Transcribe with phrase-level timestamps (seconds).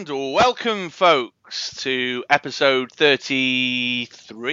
[0.00, 4.06] And welcome, folks, to episode 33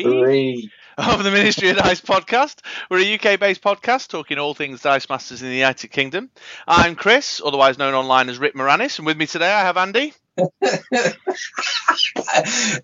[0.04, 0.70] Three.
[0.98, 2.58] of the Ministry of Dice podcast.
[2.92, 6.30] We're a UK based podcast talking all things Dice Masters in the United Kingdom.
[6.68, 10.14] I'm Chris, otherwise known online as Rick Moranis, and with me today I have Andy.
[10.38, 10.48] uh,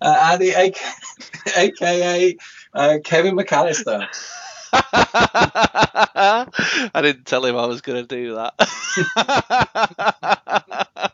[0.00, 0.74] Andy, aka,
[1.58, 2.36] AKA
[2.72, 4.06] uh, Kevin McAllister.
[4.72, 6.46] I
[7.02, 8.54] didn't tell him I was going to do that.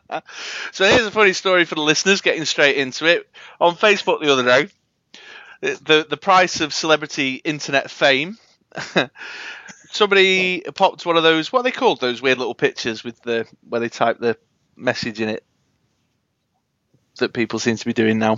[0.71, 2.21] so here's a funny story for the listeners.
[2.21, 4.69] Getting straight into it on Facebook the other day,
[5.61, 8.37] the the price of celebrity internet fame.
[9.91, 11.51] Somebody popped one of those.
[11.51, 11.99] What are they called?
[11.99, 14.37] Those weird little pictures with the where they type the
[14.75, 15.43] message in it
[17.17, 18.37] that people seem to be doing now.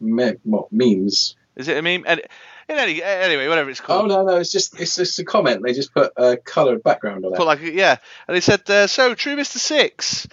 [0.00, 1.34] Me- what, memes.
[1.56, 2.04] Is it a meme?
[2.06, 2.22] And
[2.68, 4.10] in any, anyway, whatever it's called.
[4.10, 5.62] Oh no, no, it's just it's just a comment.
[5.62, 7.36] They just put a coloured background on it.
[7.36, 10.28] Put like yeah, and he said, uh, "So true, Mister Six,"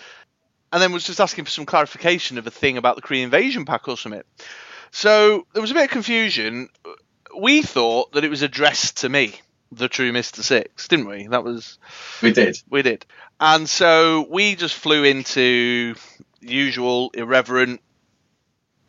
[0.71, 3.65] and then was just asking for some clarification of a thing about the Kree invasion
[3.65, 4.23] pack or something.
[4.91, 6.69] So there was a bit of confusion.
[7.37, 9.35] We thought that it was addressed to me,
[9.71, 11.27] the true Mister Six, didn't we?
[11.27, 11.79] That was
[12.21, 12.57] we did.
[12.69, 13.05] we did,
[13.39, 15.95] and so we just flew into
[16.41, 17.81] usual irreverent,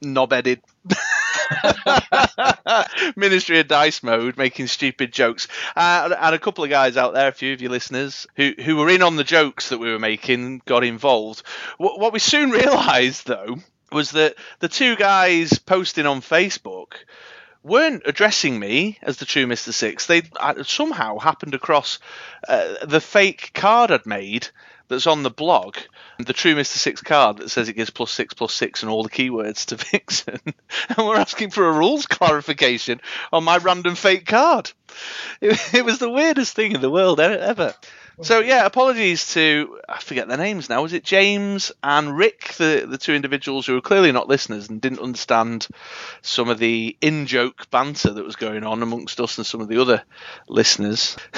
[0.03, 0.61] knob-headed
[3.17, 5.49] Ministry of Dice mode, making stupid jokes.
[5.75, 8.77] Uh, and a couple of guys out there, a few of you listeners, who, who
[8.77, 11.43] were in on the jokes that we were making, got involved.
[11.79, 13.57] What, what we soon realised, though,
[13.93, 16.95] was that the two guys posting on Facebook
[17.63, 19.73] weren't addressing me as the true Mr.
[19.73, 20.07] Six.
[20.07, 21.99] They uh, somehow happened across
[22.49, 24.49] uh, the fake card I'd made
[24.89, 25.77] that's on the blog,
[26.19, 26.77] the true Mr.
[26.77, 29.77] Six card that says it gives plus six plus six and all the keywords to
[29.91, 30.41] Vixen.
[30.45, 33.01] and we're asking for a rules clarification
[33.33, 34.71] on my random fake card.
[35.41, 37.75] It, it was the weirdest thing in the world ever.
[38.23, 40.83] So yeah, apologies to I forget their names now.
[40.83, 44.81] Was it James and Rick, the the two individuals who were clearly not listeners and
[44.81, 45.69] didn't understand
[46.23, 49.69] some of the in joke banter that was going on amongst us and some of
[49.69, 50.03] the other
[50.49, 51.17] listeners.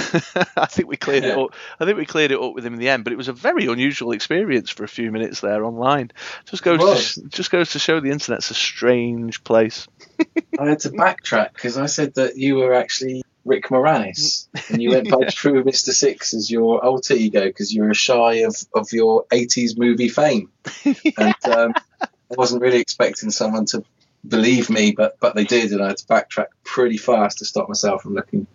[0.56, 1.54] I think we cleared it up.
[1.80, 3.32] I think we cleared it up with him in the end, but it was a
[3.32, 6.12] very unusual experience for a few minutes there online.
[6.44, 9.88] Just goes to, just goes to show the internet's a strange place.
[10.58, 14.90] I had to backtrack because I said that you were actually Rick Moranis, and you
[14.90, 18.92] went by True Mister Six as your alter ego because you were shy of of
[18.92, 20.50] your '80s movie fame.
[20.84, 23.82] And um, I wasn't really expecting someone to
[24.26, 27.68] believe me, but but they did, and I had to backtrack pretty fast to stop
[27.68, 28.46] myself from looking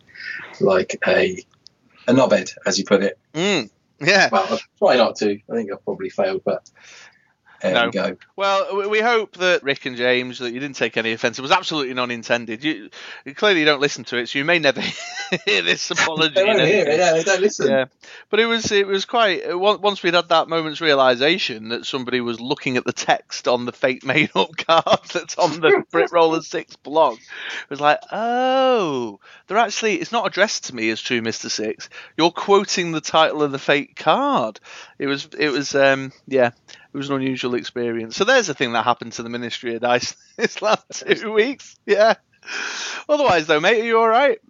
[0.61, 1.43] like a
[2.07, 3.17] a knobhead, as you put it.
[3.33, 4.29] Mm, yeah.
[4.31, 5.31] Well, I'll try not to.
[5.31, 6.69] I think I've probably failed, but
[7.63, 7.85] there No.
[7.85, 8.17] we go.
[8.35, 11.39] Well, we- we hope that Rick and James that you didn't take any offence.
[11.39, 12.63] It was absolutely non-intended.
[12.63, 12.89] You,
[13.25, 14.81] you clearly don't listen to it, so you may never
[15.45, 16.33] hear this apology.
[16.35, 16.97] They in won't hear it.
[16.99, 17.69] Yeah, they don't listen.
[17.69, 17.85] Yeah,
[18.29, 22.39] but it was it was quite once we'd had that moment's realization that somebody was
[22.39, 26.41] looking at the text on the fake made up card that's on the Brit Roller
[26.41, 27.15] Six blog.
[27.17, 31.89] It was like, oh, they're actually it's not addressed to me as True Mister Six.
[32.17, 34.59] You're quoting the title of the fake card.
[34.99, 36.51] It was it was um yeah.
[36.93, 38.15] It was an unusual experience.
[38.15, 41.75] So there's a thing that happened to the Ministry of Dice this last two weeks.
[41.85, 42.15] Yeah.
[43.09, 44.39] Otherwise, though, mate, are you all right?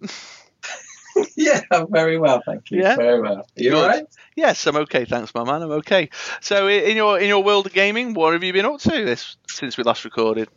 [1.36, 2.82] Yeah, I'm very well, thank you.
[2.82, 2.96] Yeah?
[2.96, 3.36] Very well.
[3.38, 3.82] Are you Good.
[3.82, 4.04] all right?
[4.34, 5.04] Yes, I'm okay.
[5.04, 5.62] Thanks, my man.
[5.62, 6.10] I'm okay.
[6.40, 9.36] So, in your in your world of gaming, what have you been up to this
[9.48, 10.48] since we last recorded?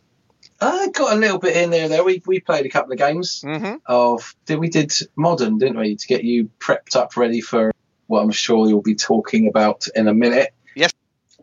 [0.60, 1.88] I got a little bit in there.
[1.88, 3.76] There, we we played a couple of games Mm-hmm.
[3.86, 4.34] of.
[4.46, 7.70] Did we did modern, didn't we, to get you prepped up, ready for
[8.08, 10.52] what I'm sure you'll be talking about in a minute.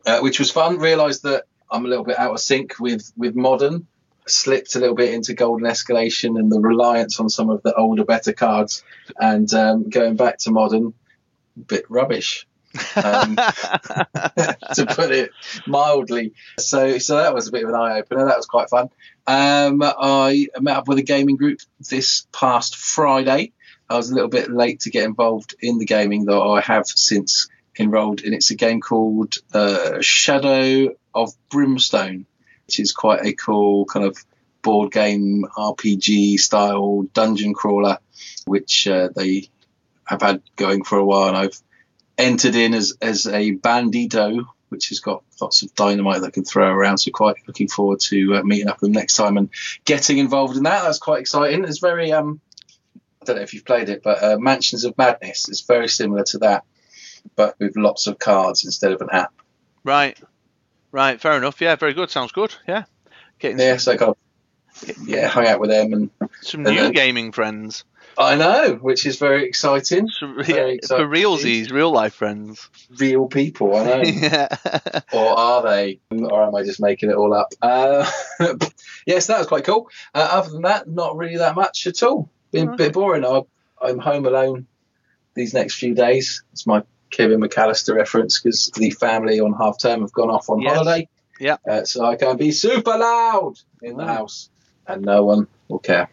[0.05, 0.77] Uh, which was fun.
[0.77, 3.87] Realised that I'm a little bit out of sync with with modern.
[4.27, 8.03] Slipped a little bit into golden escalation and the reliance on some of the older,
[8.03, 8.83] better cards,
[9.19, 10.93] and um, going back to modern,
[11.67, 12.47] bit rubbish.
[12.95, 13.35] Um,
[14.73, 15.31] to put it
[15.67, 16.33] mildly.
[16.59, 18.25] So, so that was a bit of an eye opener.
[18.25, 18.89] That was quite fun.
[19.27, 23.53] Um, I met up with a gaming group this past Friday.
[23.89, 26.87] I was a little bit late to get involved in the gaming, though I have
[26.87, 27.47] since
[27.79, 32.25] enrolled, and it's a game called uh, Shadow of Brimstone,
[32.65, 34.17] which is quite a cool kind of
[34.61, 37.99] board game RPG style dungeon crawler,
[38.45, 39.49] which uh, they
[40.05, 41.61] have had going for a while, and I've
[42.17, 46.67] entered in as as a bandito, which has got lots of dynamite that can throw
[46.67, 46.97] around.
[46.97, 49.49] So quite looking forward to uh, meeting up with them next time and
[49.83, 50.83] getting involved in that.
[50.83, 51.63] That's quite exciting.
[51.63, 52.41] It's very um,
[53.21, 56.23] I don't know if you've played it, but uh, Mansions of Madness is very similar
[56.25, 56.63] to that,
[57.35, 59.33] but with lots of cards instead of an app.
[59.83, 60.19] right,
[60.91, 61.19] right.
[61.19, 61.59] Fair enough.
[61.61, 62.09] Yeah, very good.
[62.09, 62.53] Sounds good.
[62.67, 62.83] Yeah.
[63.39, 64.17] Getting Yeah, so kind of
[65.07, 66.09] yeah, hung out with them, and
[66.41, 67.83] Some And new then- gaming friends.
[68.17, 70.07] I know, which is very exciting.
[70.21, 72.69] Very yeah, exciting for realsies, real life friends.
[72.97, 74.01] Real people, I know.
[74.05, 74.47] yeah.
[75.11, 75.99] or are they?
[76.11, 77.53] Or am I just making it all up?
[77.61, 78.09] Uh,
[79.05, 79.89] yes, that was quite cool.
[80.13, 82.29] Uh, other than that, not really that much at all.
[82.51, 83.25] Been a bit boring.
[83.25, 83.41] I,
[83.81, 84.65] I'm home alone
[85.33, 86.41] these next few days.
[86.53, 86.83] It's my
[87.15, 90.75] Kevin McAllister reference because the family on half term have gone off on Yes.
[90.75, 91.07] holiday.
[91.39, 91.57] Yeah.
[91.69, 94.07] Uh, so I can be super loud in the Oh.
[94.07, 94.49] house
[94.87, 96.09] and no one will care.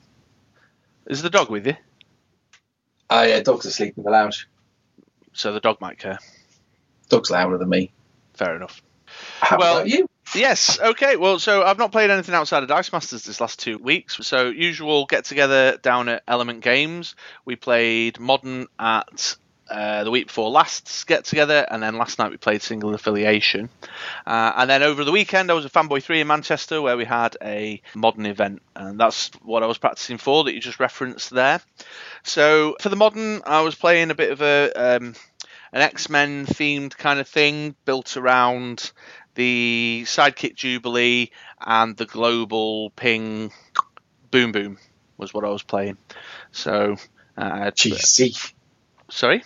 [1.06, 1.76] Is the dog with you?
[3.10, 4.49] Oh, yeah, dog's asleep in the lounge.
[5.32, 6.19] So the dog might care.
[7.08, 7.93] Dog's louder than me.
[8.34, 8.81] Fair enough.
[9.40, 10.08] How Well- about you?
[10.34, 10.78] Yes.
[10.81, 11.16] Okay.
[11.16, 14.16] Well, so I've not played anything outside of Dice Masters this last two weeks.
[14.26, 17.14] So usual get together down at Element Games.
[17.44, 19.37] We played Modern at
[19.72, 23.70] uh, the week before last get together, and then last night we played Single Affiliation.
[24.26, 27.06] Uh, and then over the weekend I was at Fanboy Three in Manchester where we
[27.06, 31.30] had a Modern event, and that's what I was practicing for that you just referenced
[31.30, 31.62] there.
[32.22, 35.14] So for the Modern, I was playing a bit of a um,
[35.72, 38.92] an X Men themed kind of thing built around
[39.36, 41.30] the Sidekick Jubilee
[41.64, 43.50] and the Global Ping
[44.30, 44.78] Boom Boom
[45.16, 45.96] was what I was playing.
[46.50, 46.96] So,
[47.36, 47.70] uh,
[49.08, 49.44] sorry.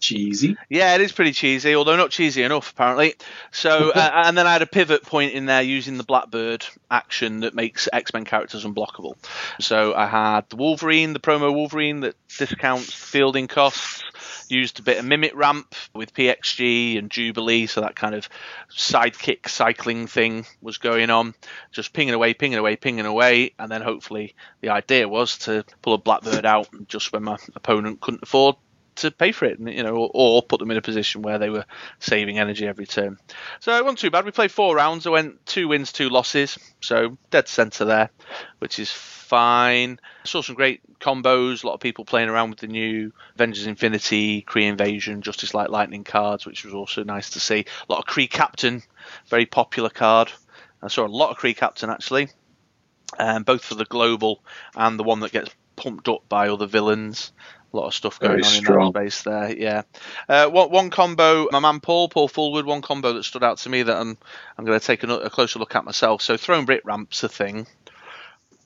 [0.00, 0.56] Cheesy.
[0.68, 3.14] Yeah, it is pretty cheesy, although not cheesy enough apparently.
[3.50, 7.40] So, uh, and then I had a pivot point in there using the Blackbird action
[7.40, 9.14] that makes X Men characters unblockable.
[9.60, 14.02] So I had the Wolverine, the promo Wolverine that discounts fielding costs.
[14.50, 18.30] Used a bit of Mimic Ramp with PXG and Jubilee, so that kind of
[18.70, 21.34] sidekick cycling thing was going on.
[21.70, 25.92] Just pinging away, pinging away, pinging away, and then hopefully the idea was to pull
[25.92, 28.56] a Blackbird out just when my opponent couldn't afford
[28.98, 31.38] to pay for it, and, you know, or, or put them in a position where
[31.38, 31.64] they were
[31.98, 33.18] saving energy every turn.
[33.60, 34.24] So it wasn't too bad.
[34.24, 35.06] We played four rounds.
[35.06, 38.10] I went two wins, two losses, so dead centre there,
[38.58, 40.00] which is fine.
[40.24, 41.62] Saw some great combos.
[41.62, 45.70] A lot of people playing around with the new Avengers Infinity, Kree Invasion, Justice Light
[45.70, 47.64] Lightning cards, which was also nice to see.
[47.88, 48.82] A lot of Kree Captain,
[49.28, 50.32] very popular card.
[50.82, 52.28] I saw a lot of Kree Captain actually,
[53.18, 54.42] um, both for the global
[54.74, 57.32] and the one that gets pumped up by other villains.
[57.72, 58.92] A lot of stuff going Very on in strong.
[58.92, 59.56] that space there.
[59.56, 59.82] Yeah.
[60.28, 63.68] Uh, one, one combo, my man Paul, Paul Fullwood, one combo that stood out to
[63.68, 64.16] me that I'm,
[64.56, 66.22] I'm going to take a, a closer look at myself.
[66.22, 67.66] So Thrown Brick Ramp's a thing.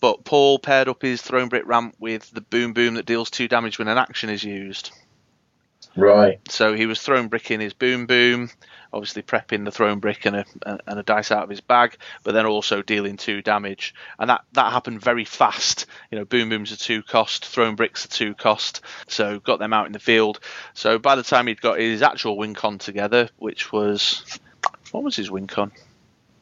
[0.01, 3.49] But Paul paired up his Thrown Brick Ramp with the Boom Boom that deals two
[3.49, 4.93] damage when an action is used.
[5.97, 6.41] Right.
[6.51, 8.51] So he was throwing brick in his boom boom,
[8.93, 12.33] obviously prepping the thrown brick and a and a dice out of his bag, but
[12.33, 13.95] then also dealing two damage.
[14.19, 15.87] And that that happened very fast.
[16.11, 18.83] You know, boom booms are two cost, thrown bricks are two cost.
[19.09, 20.41] So got them out in the field.
[20.75, 24.39] So by the time he'd got his actual win con together, which was
[24.91, 25.73] what was his win con?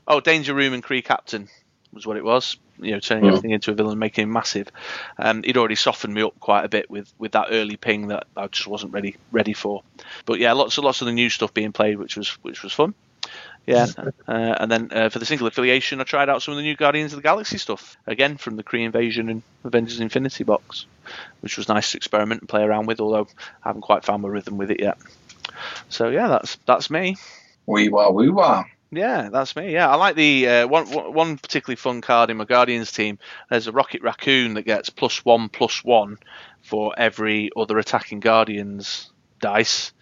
[0.06, 1.48] Oh, Danger Room and Kree Captain
[1.92, 2.56] was what it was.
[2.78, 3.28] You know, turning Hmm.
[3.28, 4.68] everything into a villain, making him massive.
[5.18, 8.26] Um, he'd already softened me up quite a bit with, with that early ping that
[8.36, 9.82] I just wasn't ready ready for.
[10.24, 12.72] But yeah, lots of lots of the new stuff being played, which was which was
[12.72, 12.94] fun.
[13.66, 13.86] Yeah,
[14.26, 16.74] uh, and then uh, for the single affiliation, I tried out some of the new
[16.74, 20.86] Guardians of the Galaxy stuff again from the Kree Invasion and Avengers Infinity box,
[21.40, 23.00] which was nice to experiment and play around with.
[23.00, 23.28] Although
[23.62, 24.96] I haven't quite found my rhythm with it yet.
[25.90, 27.16] So yeah, that's that's me.
[27.66, 28.64] We were, we were.
[28.92, 29.72] Yeah, that's me.
[29.72, 33.18] Yeah, I like the uh, one one particularly fun card in my Guardians team.
[33.48, 36.18] There's a Rocket Raccoon that gets plus one plus one
[36.62, 39.92] for every other attacking Guardians dice.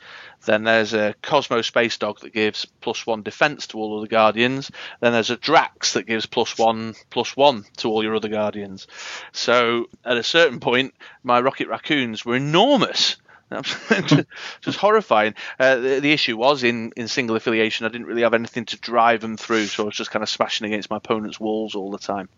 [0.47, 4.09] Then there's a Cosmo Space Dog that gives plus one defense to all of the
[4.09, 4.71] Guardians.
[5.00, 8.87] Then there's a Drax that gives plus one plus one to all your other Guardians.
[9.33, 13.16] So at a certain point, my Rocket Raccoons were enormous.
[14.61, 15.35] just horrifying.
[15.59, 18.76] Uh, the, the issue was in, in single affiliation, I didn't really have anything to
[18.78, 21.90] drive them through, so I was just kind of smashing against my opponent's walls all
[21.90, 22.28] the time.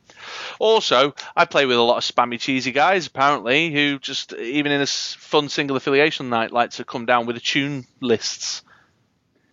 [0.59, 4.81] Also, I play with a lot of spammy, cheesy guys apparently who just, even in
[4.81, 8.63] a fun single affiliation night, like to come down with the tune lists.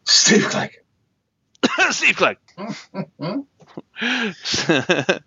[0.03, 0.71] Steve Clegg.
[1.91, 2.37] Steve Clegg.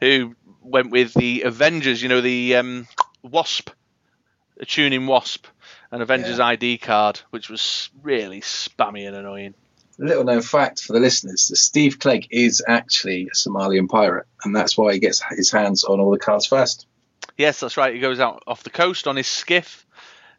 [0.00, 2.88] who went with the Avengers, you know, the um,
[3.22, 3.70] Wasp,
[4.58, 5.46] a tuning Wasp,
[5.94, 9.54] an Avengers ID card, which was really spammy and annoying.
[9.96, 14.76] Little known fact for the listeners Steve Clegg is actually a Somalian pirate, and that's
[14.76, 16.88] why he gets his hands on all the cards first.
[17.36, 17.94] Yes, that's right.
[17.94, 19.86] He goes out off the coast on his skiff,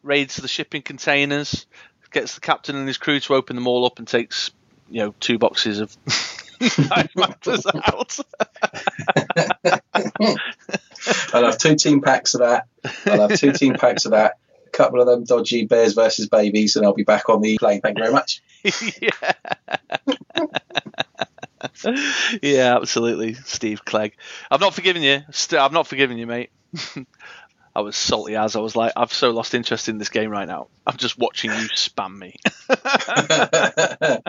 [0.04, 1.66] raids the shipping containers,
[2.12, 4.52] gets the captain and his crew to open them all up, and takes
[4.90, 5.96] you know two boxes of
[6.60, 8.18] Dice Masters out.
[11.34, 12.68] I'll have two team packs of that.
[13.06, 14.38] I'll have two team packs of that.
[14.76, 17.80] Couple of them dodgy bears versus babies, and I'll be back on the plane.
[17.80, 18.42] Thank you very much.
[19.02, 19.32] yeah.
[22.42, 24.18] yeah, absolutely, Steve Clegg.
[24.52, 25.22] I've not forgiven you.
[25.32, 26.50] St- I've not forgiven you, mate.
[27.76, 30.48] I was salty as I was like, I've so lost interest in this game right
[30.48, 30.68] now.
[30.86, 32.36] I'm just watching you spam me.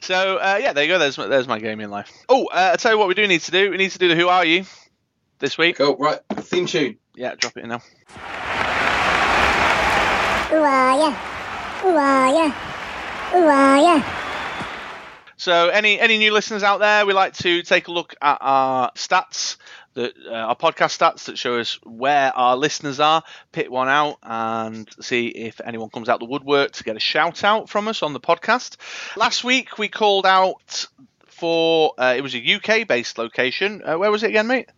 [0.00, 0.98] so uh, yeah, there you go.
[0.98, 2.12] There's my, there's my gaming life.
[2.28, 3.70] Oh, uh, I tell you what, we do need to do.
[3.70, 4.64] We need to do the Who Are You
[5.38, 5.76] this week.
[5.76, 5.96] cool.
[5.96, 6.18] Right.
[6.34, 6.98] Theme tune.
[7.18, 7.82] Yeah, drop it in now.
[10.52, 11.84] Ooh ah yeah.
[11.84, 13.36] Ooh ah yeah.
[13.36, 15.34] Ooh ah yeah.
[15.36, 18.92] So, any any new listeners out there, we like to take a look at our
[18.92, 19.56] stats,
[19.94, 24.18] the, uh, our podcast stats that show us where our listeners are, pick one out,
[24.22, 28.04] and see if anyone comes out the woodwork to get a shout out from us
[28.04, 28.76] on the podcast.
[29.16, 30.86] Last week we called out
[31.26, 33.82] for uh, it was a UK based location.
[33.84, 34.68] Uh, where was it again, mate?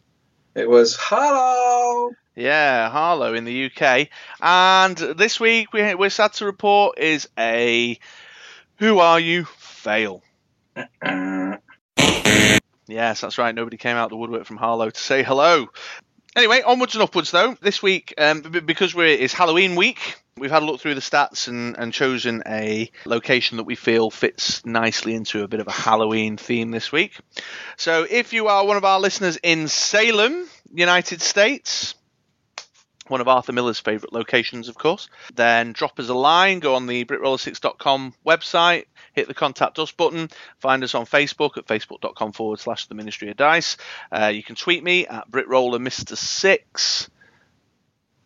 [0.54, 2.12] It was hello.
[2.36, 4.08] Yeah, Harlow in the UK.
[4.40, 7.98] And this week we, we're sad to report is a
[8.76, 10.22] Who Are You fail.
[12.90, 13.54] Yes, that's right.
[13.54, 15.68] Nobody came out the woodwork from Harlow to say hello.
[16.34, 17.56] Anyway, onwards and upwards though.
[17.60, 21.00] This week, um, b- because we're it's Halloween week, we've had a look through the
[21.00, 25.68] stats and, and chosen a location that we feel fits nicely into a bit of
[25.68, 27.16] a Halloween theme this week.
[27.76, 31.94] So, if you are one of our listeners in Salem, United States,
[33.10, 36.60] one of Arthur Miller's favourite locations, of course, then drop us a line.
[36.60, 41.66] Go on the BritRoller6.com website, hit the contact us button, find us on Facebook at
[41.66, 43.76] facebook.com forward slash the Ministry of Dice.
[44.12, 47.08] Uh, you can tweet me at BritRollerMr6.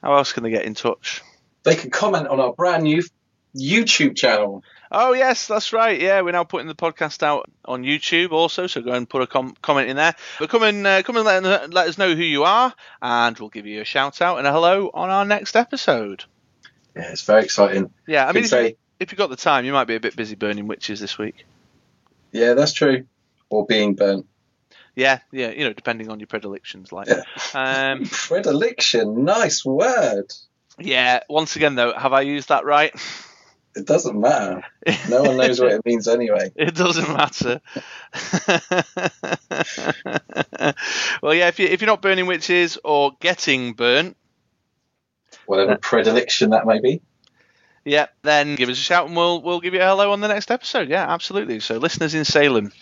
[0.03, 1.23] How else can they get in touch?
[1.63, 3.03] They can comment on our brand new
[3.57, 4.63] YouTube channel.
[4.91, 6.01] Oh yes, that's right.
[6.01, 9.27] Yeah, we're now putting the podcast out on YouTube also, so go and put a
[9.27, 10.15] com- comment in there.
[10.39, 13.49] But come and uh, come and let, let us know who you are, and we'll
[13.49, 16.25] give you a shout out and a hello on our next episode.
[16.95, 17.91] Yeah, it's very exciting.
[18.07, 19.97] Yeah, I Could mean, if, say- you, if you've got the time, you might be
[19.97, 21.45] a bit busy burning witches this week.
[22.31, 23.07] Yeah, that's true.
[23.51, 24.27] Or being burnt.
[24.95, 26.93] Yeah, yeah, you know, depending on your predilections.
[26.93, 27.23] Like, Yeah.
[27.55, 29.25] um, Predilection.
[29.25, 30.33] Nice word.
[30.79, 31.21] yeah.
[31.29, 32.93] Once again, though, have I used that right?
[33.77, 34.63] It doesn't matter.
[35.09, 36.51] No one knows what it means anyway.
[36.55, 37.61] It doesn't matter.
[41.23, 44.17] well, yeah, if, you, if you're not burning witches or getting burnt,
[45.47, 47.03] Whatever predilection that may be.
[47.85, 50.29] yeah, then give us a shout and we'll we'll give you a hello on the
[50.29, 50.89] next episode.
[50.89, 51.61] Yeah, absolutely.
[51.61, 52.73] So, listeners in Salem,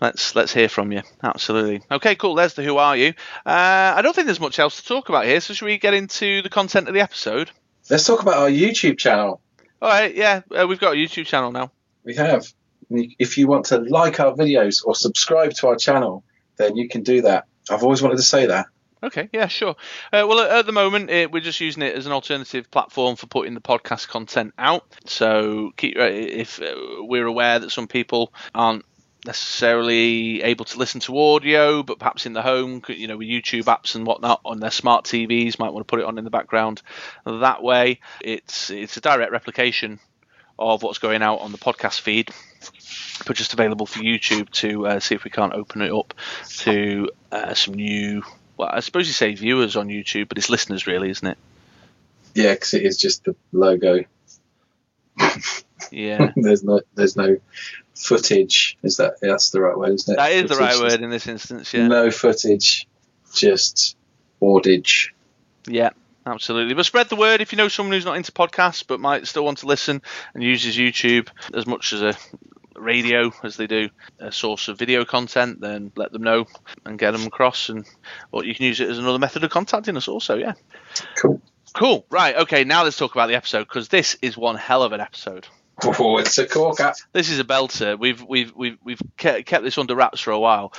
[0.00, 1.00] let's let's hear from you.
[1.22, 1.82] Absolutely.
[1.90, 2.34] Okay, cool.
[2.34, 3.14] There's the who are you.
[3.46, 5.40] Uh, I don't think there's much else to talk about here.
[5.40, 7.50] So, should we get into the content of the episode?
[7.88, 9.40] Let's talk about our YouTube channel.
[9.82, 10.14] All right.
[10.14, 11.70] Yeah, uh, we've got a YouTube channel now.
[12.04, 12.52] We have.
[12.88, 16.22] If you want to like our videos or subscribe to our channel,
[16.56, 17.46] then you can do that.
[17.68, 18.66] I've always wanted to say that.
[19.02, 19.76] Okay, yeah, sure.
[20.12, 23.16] Uh, well, at, at the moment, uh, we're just using it as an alternative platform
[23.16, 24.84] for putting the podcast content out.
[25.04, 28.84] So, keep, uh, if uh, we're aware that some people aren't
[29.26, 33.64] necessarily able to listen to audio, but perhaps in the home, you know, with YouTube
[33.64, 36.30] apps and whatnot on their smart TVs, might want to put it on in the
[36.30, 36.82] background.
[37.24, 39.98] That way, it's it's a direct replication
[40.58, 42.30] of what's going out on the podcast feed,
[43.26, 46.14] but just available for YouTube to uh, see if we can't open it up
[46.58, 48.22] to uh, some new.
[48.56, 51.38] Well, I suppose you say viewers on YouTube, but it's listeners, really, isn't it?
[52.34, 54.04] Yeah, because it is just the logo.
[55.90, 57.38] Yeah, there's no there's no
[57.96, 58.76] footage.
[58.82, 60.16] Is that that's the right word, isn't it?
[60.16, 61.72] that is the right word in this instance.
[61.72, 62.86] Yeah, No footage,
[63.34, 63.96] just
[64.40, 65.08] wordage.
[65.66, 65.90] yeah,
[66.26, 66.74] absolutely.
[66.74, 69.44] But spread the word if you know someone who's not into podcasts but might still
[69.44, 70.02] want to listen
[70.34, 72.14] and uses YouTube as much as a
[72.74, 73.88] radio as they do
[74.18, 75.60] a source of video content.
[75.60, 76.46] Then let them know
[76.84, 77.86] and get them across, and
[78.30, 80.08] or you can use it as another method of contacting us.
[80.08, 80.52] Also, yeah.
[81.20, 81.40] Cool.
[81.74, 82.06] Cool.
[82.10, 82.36] Right.
[82.36, 82.64] Okay.
[82.64, 85.46] Now let's talk about the episode because this is one hell of an episode.
[85.84, 86.94] Oh, it's a corker.
[87.12, 87.98] This is a belter.
[87.98, 90.72] We've we've we've we've kept this under wraps for a while.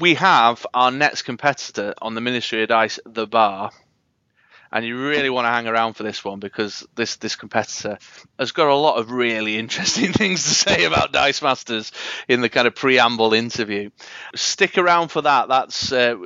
[0.00, 3.70] We have our next competitor on the Ministry of Dice, the Bar,
[4.72, 7.98] and you really want to hang around for this one because this this competitor
[8.38, 11.92] has got a lot of really interesting things to say about Dice Masters
[12.28, 13.90] in the kind of preamble interview.
[14.34, 15.48] Stick around for that.
[15.48, 16.16] That's uh,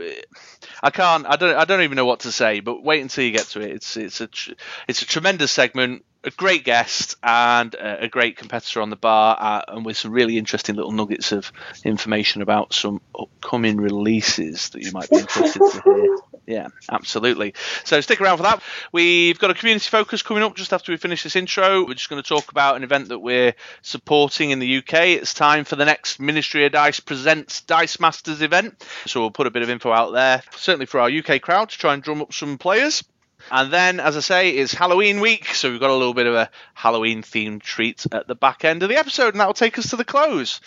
[0.83, 1.27] I can't.
[1.27, 1.57] I don't.
[1.57, 2.61] I don't even know what to say.
[2.61, 3.71] But wait until you get to it.
[3.71, 4.53] It's it's a tr-
[4.89, 6.05] it's a tremendous segment.
[6.25, 10.39] A great guest and a great competitor on the bar, uh, and with some really
[10.39, 11.53] interesting little nuggets of
[11.85, 16.17] information about some upcoming releases that you might be interested to hear.
[16.47, 17.55] Yeah, absolutely.
[17.85, 18.63] So stick around for that.
[18.93, 21.87] We've got a community focus coming up just after we finish this intro.
[21.87, 24.95] We're just going to talk about an event that we're supporting in the UK.
[24.95, 28.87] It's time for the next Ministry of Dice Presents Dice Masters event.
[29.07, 31.79] So we'll put a bit of info out there, certainly for our UK crowd to
[31.79, 33.03] try and drum up some players.
[33.51, 36.35] And then, as I say, it's Halloween week, so we've got a little bit of
[36.35, 39.79] a Halloween themed treat at the back end of the episode, and that will take
[39.79, 40.61] us to the close.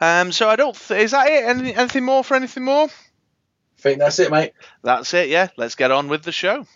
[0.00, 0.76] Um, so I don't.
[0.76, 1.44] Th- is that it?
[1.44, 2.84] Any, anything more for anything more?
[2.84, 4.52] I think that's it, mate.
[4.82, 5.28] That's it.
[5.28, 5.48] Yeah.
[5.56, 6.66] Let's get on with the show.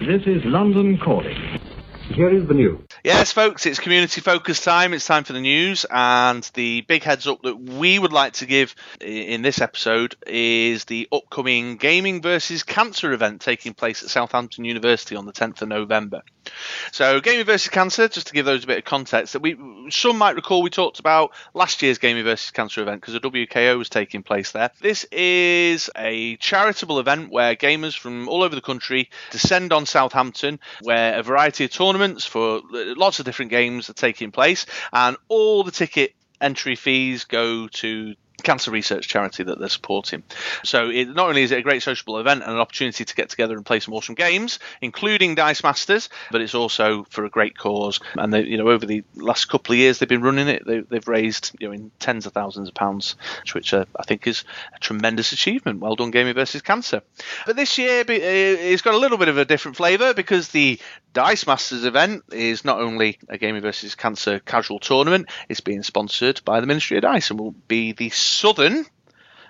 [0.00, 1.36] This is London calling.
[2.14, 2.84] Here is the news.
[3.04, 4.94] Yes, folks, it's community focus time.
[4.94, 5.84] It's time for the news.
[5.90, 10.84] And the big heads up that we would like to give in this episode is
[10.84, 15.68] the upcoming Gaming versus Cancer event taking place at Southampton University on the 10th of
[15.68, 16.22] November.
[16.92, 19.56] So, Gaming versus Cancer, just to give those a bit of context, that we
[19.90, 23.78] some might recall we talked about last year's Gaming versus Cancer event because the WKO
[23.78, 24.70] was taking place there.
[24.80, 30.60] This is a charitable event where gamers from all over the country descend on Southampton,
[30.82, 32.60] where a variety of tournaments for
[32.96, 38.14] lots of different games are taking place, and all the ticket entry fees go to
[38.42, 40.22] cancer research charity that they're supporting.
[40.64, 43.28] So it, not only is it a great sociable event and an opportunity to get
[43.28, 47.56] together and play some awesome games, including Dice Masters, but it's also for a great
[47.56, 48.00] cause.
[48.16, 50.80] And they, you know, over the last couple of years they've been running it, they,
[50.80, 53.16] they've raised you know in tens of thousands of pounds,
[53.52, 54.44] which uh, I think is
[54.74, 55.80] a tremendous achievement.
[55.80, 57.02] Well done, Gaming versus Cancer.
[57.46, 60.78] But this year uh, it's got a little bit of a different flavour because the
[61.12, 66.40] Dice Masters event is not only a Gaming versus Cancer casual tournament, it's being sponsored
[66.44, 68.86] by the Ministry of Dice and will be the Southern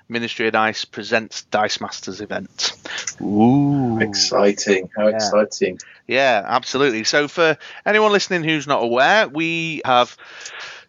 [0.08, 2.72] Ministry of Dice presents Dice Masters event.
[3.20, 3.98] Ooh.
[4.00, 4.90] Exciting.
[4.96, 5.16] How Yeah.
[5.16, 5.78] exciting.
[6.06, 7.04] Yeah, absolutely.
[7.04, 10.16] So, for anyone listening who's not aware, we have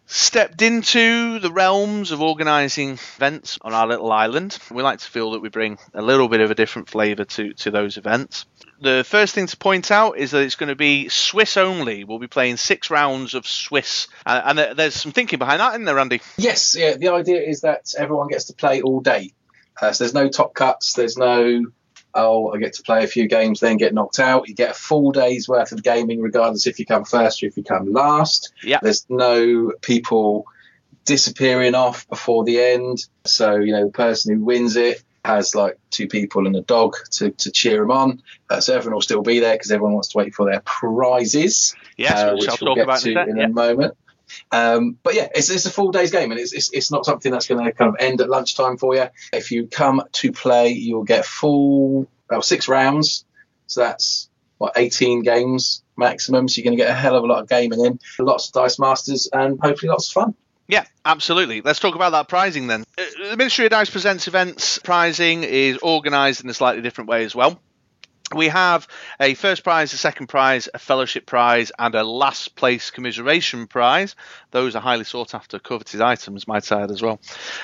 [0.06, 4.58] stepped into the realms of organising events on our little island.
[4.70, 7.52] We like to feel that we bring a little bit of a different flavour to,
[7.54, 8.46] to those events.
[8.80, 12.04] The first thing to point out is that it's going to be Swiss only.
[12.04, 15.84] We'll be playing six rounds of Swiss, uh, and there's some thinking behind that, isn't
[15.84, 16.20] there, Andy?
[16.36, 16.96] Yes, yeah.
[16.96, 19.32] The idea is that everyone gets to play all day.
[19.80, 20.92] Uh, so there's no top cuts.
[20.94, 21.64] There's no
[22.14, 24.48] oh, I get to play a few games, then get knocked out.
[24.48, 27.56] You get a full day's worth of gaming, regardless if you come first or if
[27.56, 28.52] you come last.
[28.62, 28.78] Yeah.
[28.82, 30.46] There's no people
[31.04, 33.06] disappearing off before the end.
[33.26, 36.96] So you know the person who wins it has like two people and a dog
[37.10, 38.22] to, to cheer them on.
[38.50, 41.74] Uh, so everyone will still be there because everyone wants to wait for their prizes
[41.96, 43.44] Yes, uh, which I'll we'll talk get about to in in Yeah.
[43.46, 43.94] a moment.
[44.52, 47.30] Um, but yeah, it's, it's a full day's game, and it's, it's it's not something
[47.32, 49.06] that's going to kind of end at lunchtime for you.
[49.32, 53.24] If you come to play, you'll get full about six rounds,
[53.66, 56.48] so that's what 18 games maximum.
[56.48, 58.52] So you're going to get a hell of a lot of gaming in, lots of
[58.54, 60.34] dice masters, and hopefully lots of fun.
[60.66, 61.60] Yeah, absolutely.
[61.60, 62.84] Let's talk about that prizing then.
[62.96, 67.24] Uh, The Ministry of Dice Presents events prizing is organised in a slightly different way
[67.24, 67.60] as well.
[68.34, 68.86] We have
[69.20, 74.16] a first prize, a second prize, a fellowship prize, and a last place commiseration prize.
[74.50, 77.20] Those are highly sought after, coveted items, might I add as well.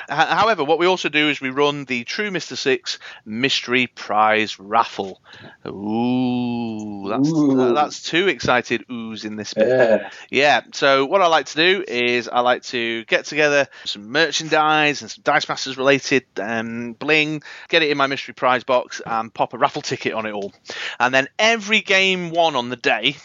[0.09, 2.57] However, what we also do is we run the True Mr.
[2.57, 5.21] Six Mystery Prize Raffle.
[5.67, 7.75] Ooh, that's Ooh.
[7.75, 9.69] that's two excited oohs in this bit.
[9.69, 14.11] Yeah, Yeah, so what I like to do is I like to get together some
[14.11, 19.01] merchandise and some Dice Masters related um, bling, get it in my mystery prize box,
[19.05, 20.53] and pop a raffle ticket on it all.
[20.99, 23.17] And then every game won on the day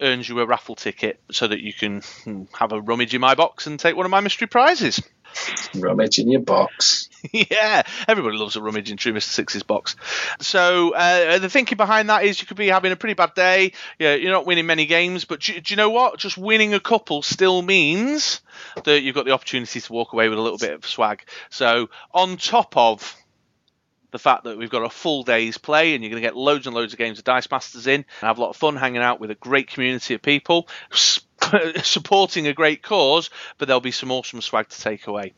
[0.00, 3.34] earns you a raffle ticket so that you can hmm, have a rummage in my
[3.34, 5.00] box and take one of my mystery prizes.
[5.74, 7.08] rummage in your box.
[7.32, 9.22] yeah, everybody loves a rummage in True Mr.
[9.22, 9.96] Six's box.
[10.40, 13.72] So uh, the thinking behind that is you could be having a pretty bad day.
[13.98, 16.18] Yeah, you're not winning many games, but do, do you know what?
[16.18, 18.40] Just winning a couple still means
[18.84, 21.24] that you've got the opportunity to walk away with a little bit of swag.
[21.50, 23.16] So on top of
[24.12, 26.66] the fact that we've got a full day's play and you're going to get loads
[26.66, 29.02] and loads of games of Dice Masters in and have a lot of fun hanging
[29.02, 30.68] out with a great community of people.
[30.92, 31.20] S-
[31.82, 35.34] supporting a great cause, but there'll be some awesome swag to take away.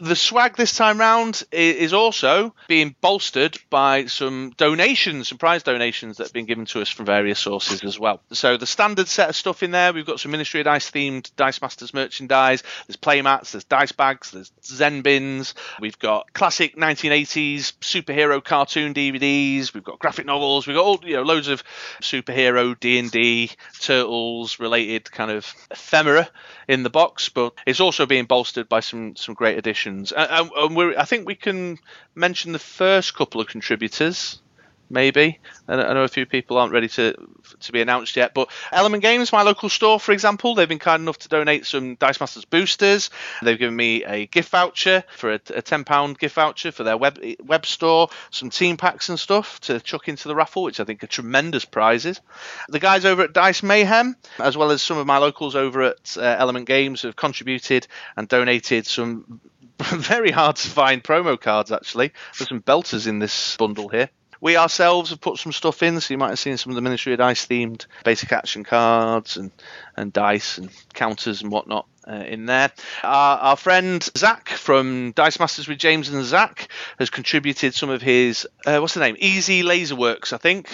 [0.00, 6.16] The swag this time round is also being bolstered by some donations, some prize donations
[6.16, 8.20] that have been given to us from various sources as well.
[8.32, 11.30] So the standard set of stuff in there, we've got some Ministry of Dice themed
[11.36, 12.62] Dice Masters merchandise.
[12.86, 15.54] There's playmats, there's dice bags, there's Zen bins.
[15.80, 19.74] We've got classic 1980s superhero cartoon DVDs.
[19.74, 20.66] We've got graphic novels.
[20.66, 21.62] We've got all you know loads of
[22.00, 26.28] superhero D and D turtles related kind of ephemera
[26.68, 30.12] in the box, but it's also being bolstered by some some great additions.
[30.12, 31.78] And, and- I think we can
[32.14, 34.40] mention the first couple of contributors.
[34.94, 37.16] Maybe I know a few people aren't ready to
[37.60, 41.02] to be announced yet, but Element Games, my local store, for example, they've been kind
[41.02, 43.10] enough to donate some Dice Masters boosters.
[43.42, 46.96] They've given me a gift voucher for a, a ten pound gift voucher for their
[46.96, 50.84] web web store, some team packs and stuff to chuck into the raffle, which I
[50.84, 52.20] think are tremendous prizes.
[52.68, 56.16] The guys over at Dice Mayhem, as well as some of my locals over at
[56.16, 59.40] uh, Element Games, have contributed and donated some
[59.78, 62.12] very hard to find promo cards actually.
[62.38, 64.08] There's some belters in this bundle here.
[64.44, 66.82] We ourselves have put some stuff in, so you might have seen some of the
[66.82, 69.50] Ministry of Dice themed basic action cards and,
[69.96, 72.70] and dice and counters and whatnot uh, in there.
[73.02, 78.02] Our, our friend Zach from Dice Masters with James and Zach has contributed some of
[78.02, 79.16] his, uh, what's the name?
[79.18, 80.68] Easy Laserworks, I think.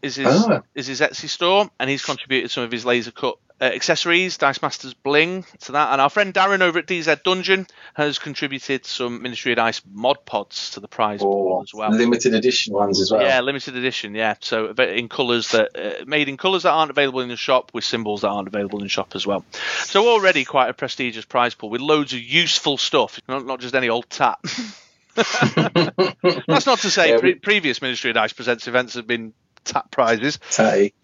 [0.00, 0.62] Is his, Ah.
[0.76, 4.60] is his Etsy store, and he's contributed some of his laser cut uh, accessories, Dice
[4.60, 5.92] Masters bling to that.
[5.92, 10.26] And our friend Darren over at DZ Dungeon has contributed some Ministry of Dice mod
[10.26, 11.92] pods to the prize pool as well.
[11.92, 13.22] limited edition ones as well.
[13.22, 14.16] Yeah, limited edition.
[14.16, 17.70] Yeah, so in colours that uh, made in colours that aren't available in the shop,
[17.72, 19.44] with symbols that aren't available in the shop as well.
[19.84, 23.76] So already quite a prestigious prize pool with loads of useful stuff, not, not just
[23.76, 24.38] any old tat.
[25.14, 29.90] That's not to say Yeah, pre- previous Ministry of Dice Presents events have been tat
[29.90, 30.38] prizes.
[30.50, 30.94] Tatty.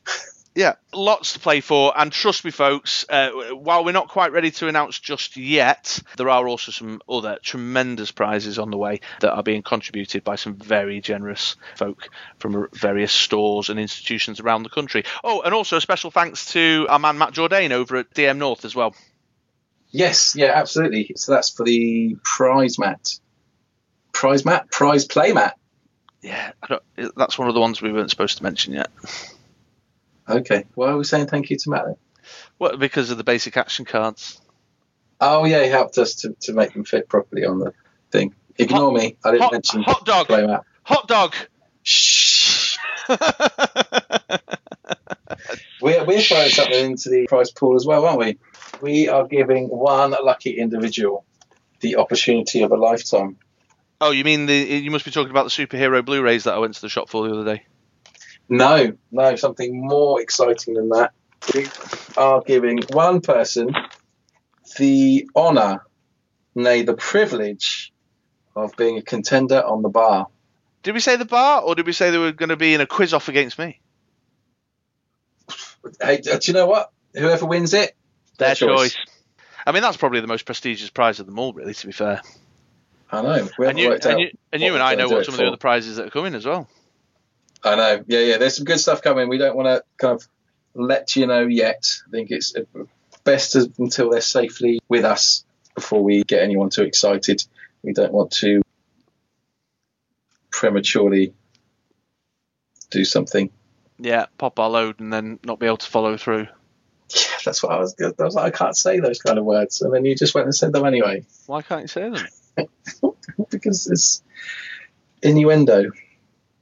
[0.59, 3.07] Yeah, lots to play for, and trust me, folks.
[3.09, 7.39] Uh, while we're not quite ready to announce just yet, there are also some other
[7.45, 12.09] tremendous prizes on the way that are being contributed by some very generous folk
[12.41, 15.05] from various stores and institutions around the country.
[15.23, 18.65] Oh, and also a special thanks to our man Matt Jourdain over at DM North
[18.65, 18.97] as well.
[19.91, 21.13] Yes, yeah, absolutely.
[21.15, 23.15] So that's for the prize mat.
[24.11, 24.73] Prize mat?
[24.73, 25.57] Prize play mat.
[26.21, 28.91] Yeah, I don't, that's one of the ones we weren't supposed to mention yet.
[30.29, 30.65] Okay.
[30.75, 31.97] Why are we saying thank you to Matt then?
[32.59, 34.41] Well, because of the basic action cards.
[35.21, 37.73] Oh, yeah, he helped us to, to make them fit properly on the
[38.11, 38.35] thing.
[38.57, 39.17] Ignore me.
[39.25, 40.65] I didn't Hot, mention hot dog, play mat.
[40.83, 41.35] hot dog.
[41.83, 42.77] Shh.
[45.81, 48.39] We're, we're throwing something into the prize pool as well, aren't we?
[48.81, 51.25] We are giving one lucky individual
[51.81, 53.39] the opportunity of a lifetime.
[54.01, 54.55] Oh, you mean the?
[54.55, 57.29] You must be talking about the superhero Blu-rays that I went to the shop for
[57.29, 57.65] the other day.
[58.49, 61.13] No, no, something more exciting than that.
[61.55, 61.67] We
[62.17, 63.75] are giving one person
[64.79, 65.85] the honour,
[66.55, 67.93] nay, the privilege
[68.57, 70.27] of being a contender on the bar.
[70.83, 72.81] Did we say the bar, or did we say they were going to be in
[72.81, 73.81] a quiz off against me?
[76.01, 76.91] Hey, do you know what?
[77.15, 77.97] Whoever wins it,
[78.39, 78.97] Their choice.
[79.67, 81.75] I mean, that's probably the most prestigious prize of them all, really.
[81.75, 82.23] To be fair,
[83.11, 83.49] I know.
[83.59, 85.97] And you and you, and you and I know what some of the other prizes
[85.97, 86.69] that are coming as well.
[87.65, 88.05] I know.
[88.07, 88.37] Yeah, yeah.
[88.39, 89.29] There's some good stuff coming.
[89.29, 90.29] We don't want to kind of
[90.75, 91.85] let you know yet.
[92.07, 92.55] I think it's
[93.25, 95.45] best to, until they're safely with us
[95.75, 97.43] before we get anyone too excited.
[97.83, 98.63] We don't want to
[100.51, 101.35] prematurely
[102.91, 103.51] do something.
[103.99, 106.47] Yeah, pop our load and then not be able to follow through.
[107.11, 107.95] Yeah, that's what I was.
[108.01, 110.47] I was like, I can't say those kind of words, and then you just went
[110.47, 112.27] and said them anyway Why can't you say them?
[113.51, 114.23] because it's
[115.23, 115.91] innuendo.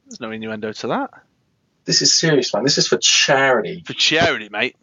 [0.06, 1.10] There's no innuendo to that.
[1.84, 2.64] This is serious, man.
[2.64, 3.82] This is for charity.
[3.86, 4.76] For charity, mate.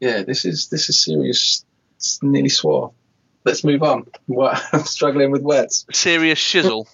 [0.00, 1.64] Yeah, this is this is serious.
[1.96, 2.92] It's nearly swore.
[3.44, 4.06] Let's move on.
[4.26, 5.86] What, I'm struggling with words.
[5.92, 6.86] Serious shizzle.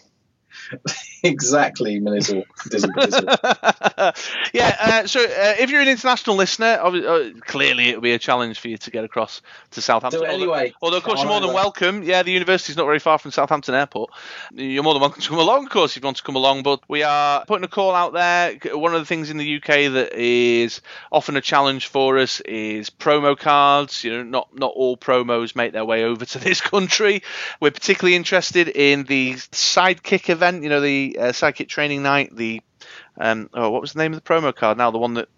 [1.22, 2.44] exactly, Manizzle.
[4.52, 8.60] Yeah, uh, so uh, if you're an international listener, uh, clearly it'll be a challenge
[8.60, 9.40] for you to get across
[9.72, 10.20] to Southampton.
[10.20, 10.74] Do it anyway.
[10.82, 12.02] Although, of course, you're more than welcome.
[12.02, 14.10] Yeah, the university's not very far from Southampton Airport.
[14.52, 16.64] You're more than welcome to come along, of course, if you want to come along.
[16.64, 18.58] But we are putting a call out there.
[18.76, 22.90] One of the things in the UK that is often a challenge for us is
[22.90, 24.04] promo cards.
[24.04, 27.22] You know, not not all promos make their way over to this country.
[27.60, 30.61] We're particularly interested in the Sidekick event.
[30.62, 31.32] You know, the uh,
[31.68, 32.34] training night.
[32.34, 32.60] The
[33.18, 34.78] um, oh, what was the name of the promo card?
[34.78, 35.28] Now the one that.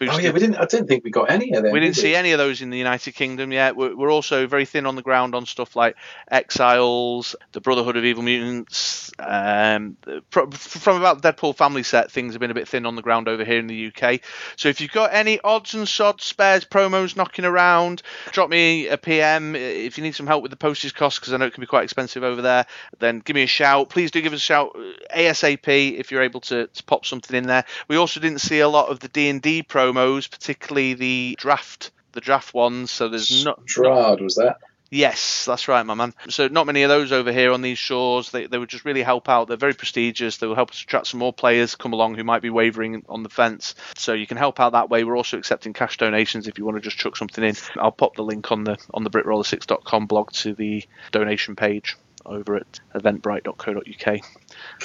[0.00, 0.56] Oh yeah, we didn't.
[0.56, 1.72] I didn't think we got any of them.
[1.72, 3.76] we did didn't see any of those in the United Kingdom yet.
[3.76, 5.96] We're, we're also very thin on the ground on stuff like
[6.30, 9.10] Exiles, the Brotherhood of Evil Mutants.
[9.18, 9.96] Um,
[10.30, 13.28] from about the Deadpool family set, things have been a bit thin on the ground
[13.28, 14.20] over here in the UK.
[14.56, 18.96] So if you've got any odds and sods, spares, promos knocking around, drop me a
[18.96, 19.54] PM.
[19.54, 21.66] If you need some help with the postage costs, because I know it can be
[21.66, 22.66] quite expensive over there,
[22.98, 23.90] then give me a shout.
[23.90, 27.36] Please do give us a shout uh, ASAP if you're able to, to pop something
[27.36, 27.64] in there.
[27.88, 32.52] We also didn't see a lot of the D&D promos, particularly the draft the draft
[32.52, 32.90] ones.
[32.90, 34.58] So there's not Strahd was that?
[34.90, 36.12] Yes, that's right, my man.
[36.28, 38.30] So not many of those over here on these shores.
[38.30, 39.48] They, they would just really help out.
[39.48, 40.36] They're very prestigious.
[40.36, 43.22] They will help us attract some more players come along who might be wavering on
[43.22, 43.74] the fence.
[43.96, 45.02] So you can help out that way.
[45.04, 47.54] We're also accepting cash donations if you want to just chuck something in.
[47.76, 52.56] I'll pop the link on the on the BritRoller6.com blog to the donation page over
[52.56, 54.20] at eventbrite.co.uk.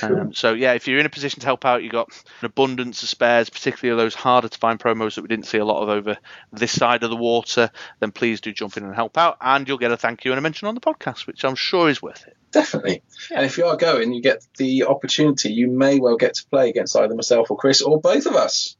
[0.01, 2.09] Um, so yeah, if you're in a position to help out, you've got
[2.41, 5.65] an abundance of spares, particularly those harder to find promos that we didn't see a
[5.65, 6.17] lot of over
[6.51, 7.69] this side of the water,
[7.99, 10.39] then please do jump in and help out, and you'll get a thank you and
[10.39, 12.37] a mention on the podcast, which I'm sure is worth it.
[12.51, 13.03] Definitely.
[13.35, 15.51] And if you are going, you get the opportunity.
[15.51, 18.75] You may well get to play against either myself or Chris or both of us.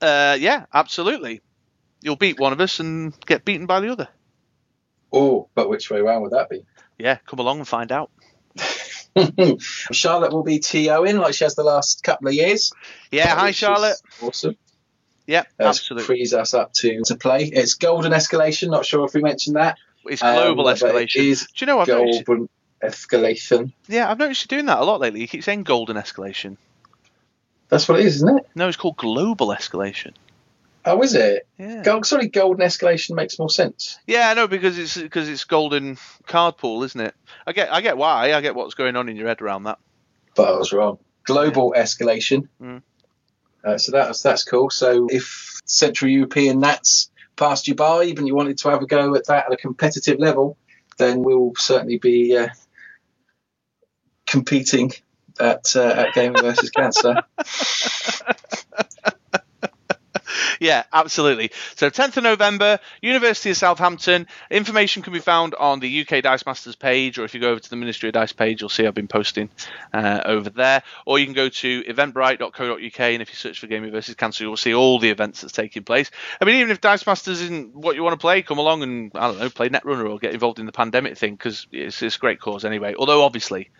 [0.00, 1.42] Uh, yeah, absolutely.
[2.00, 4.08] You'll beat one of us and get beaten by the other.
[5.12, 6.64] Oh, but which way round would that be?
[7.02, 8.10] Yeah, come along and find out.
[9.90, 12.72] Charlotte will be TOing like she has the last couple of years.
[13.10, 13.96] Yeah, hi Charlotte.
[14.22, 14.56] Awesome.
[15.26, 16.06] Yeah, Uh, absolutely.
[16.06, 17.44] frees us up to, to play.
[17.44, 18.70] It's golden escalation.
[18.70, 19.78] Not sure if we mentioned that.
[20.04, 21.16] It's Um, global it escalation.
[21.24, 22.48] is Do you know noticed, golden
[22.80, 23.72] escalation.
[23.88, 25.20] Yeah, I've noticed you doing that a lot lately.
[25.22, 26.56] You keep saying golden escalation.
[27.68, 28.46] That's what it is, isn't it?
[28.54, 30.12] No, it's called global escalation.
[30.84, 31.46] Oh, is it?
[31.58, 31.82] Yeah.
[31.82, 33.98] Gold, sorry, golden escalation makes more sense.
[34.06, 37.14] Yeah, no, because it's because it's golden card pool, isn't it?
[37.46, 38.32] I get I get why.
[38.32, 39.78] I get what's going on in your head around that.
[40.34, 40.98] But I was wrong.
[41.24, 42.48] Global escalation.
[42.60, 42.82] Mm.
[43.64, 44.70] Uh, so that's that's cool.
[44.70, 49.14] So if Central European Nats passed you by, even you wanted to have a go
[49.14, 50.56] at that at a competitive level,
[50.98, 52.48] then we'll certainly be uh,
[54.26, 54.92] competing
[55.38, 57.22] at uh, at Gaming versus Cancer.
[60.62, 61.50] Yeah, absolutely.
[61.74, 64.28] So 10th of November, University of Southampton.
[64.48, 67.58] Information can be found on the UK Dice Masters page, or if you go over
[67.58, 69.50] to the Ministry of Dice page, you'll see I've been posting
[69.92, 70.84] uh, over there.
[71.04, 74.56] Or you can go to eventbrite.co.uk, and if you search for Gaming versus Cancer, you'll
[74.56, 76.12] see all the events that's taking place.
[76.40, 79.10] I mean, even if Dice Masters isn't what you want to play, come along and
[79.16, 82.14] I don't know, play Netrunner or get involved in the pandemic thing because it's, it's
[82.14, 82.94] a great cause anyway.
[82.96, 83.70] Although obviously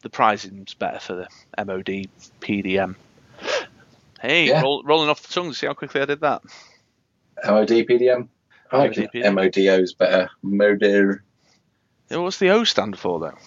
[0.00, 2.08] the prizing's better for the MOD
[2.40, 2.94] PDM.
[4.20, 4.62] Hey, Yeah.
[4.62, 5.52] roll, rolling off the tongue.
[5.52, 6.42] See how quickly I did that.
[7.44, 8.28] MOD PDM.
[8.72, 9.34] Oh, I MOD think PDM.
[9.34, 10.30] MODO's better.
[10.42, 11.24] Moder
[12.10, 13.38] Yeah, What's the O stand for though?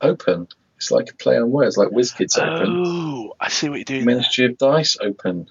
[0.00, 0.46] Open.
[0.76, 2.82] It's like a play on words, like WizKids Open.
[2.86, 4.06] Oh, I see what you're doing.
[4.06, 4.14] There.
[4.14, 5.46] Ministry of Dice Open.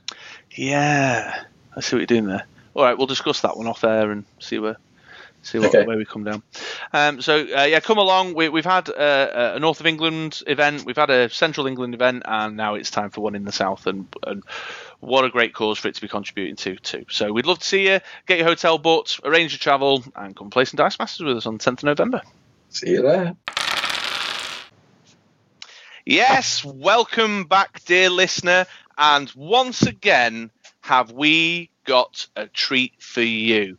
[0.56, 1.44] Yeah,
[1.76, 2.48] I see what you're doing there.
[2.74, 4.78] All right, we'll discuss that one off air and see where
[5.42, 5.86] see what, Okay.
[5.86, 6.44] where we come down.
[6.94, 8.34] Um, so uh, yeah, come along.
[8.34, 12.24] We, we've had uh, a North of England event, we've had a Central England event,
[12.26, 13.88] and now it's time for one in the South.
[13.88, 14.44] And, and
[15.00, 17.06] what a great cause for it to be contributing to too.
[17.10, 18.00] So we'd love to see you.
[18.26, 21.46] Get your hotel booked, arrange your travel, and come play some Dice Masters with us
[21.46, 22.22] on the 10th of November.
[22.70, 23.36] See you there.
[26.06, 28.66] Yes, welcome back, dear listener.
[28.98, 30.50] And once again,
[30.82, 33.78] have we got a treat for you?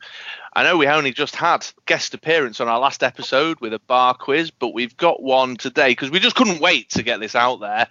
[0.53, 4.15] I know we only just had guest appearance on our last episode with a bar
[4.15, 7.61] quiz, but we've got one today because we just couldn't wait to get this out
[7.61, 7.87] there.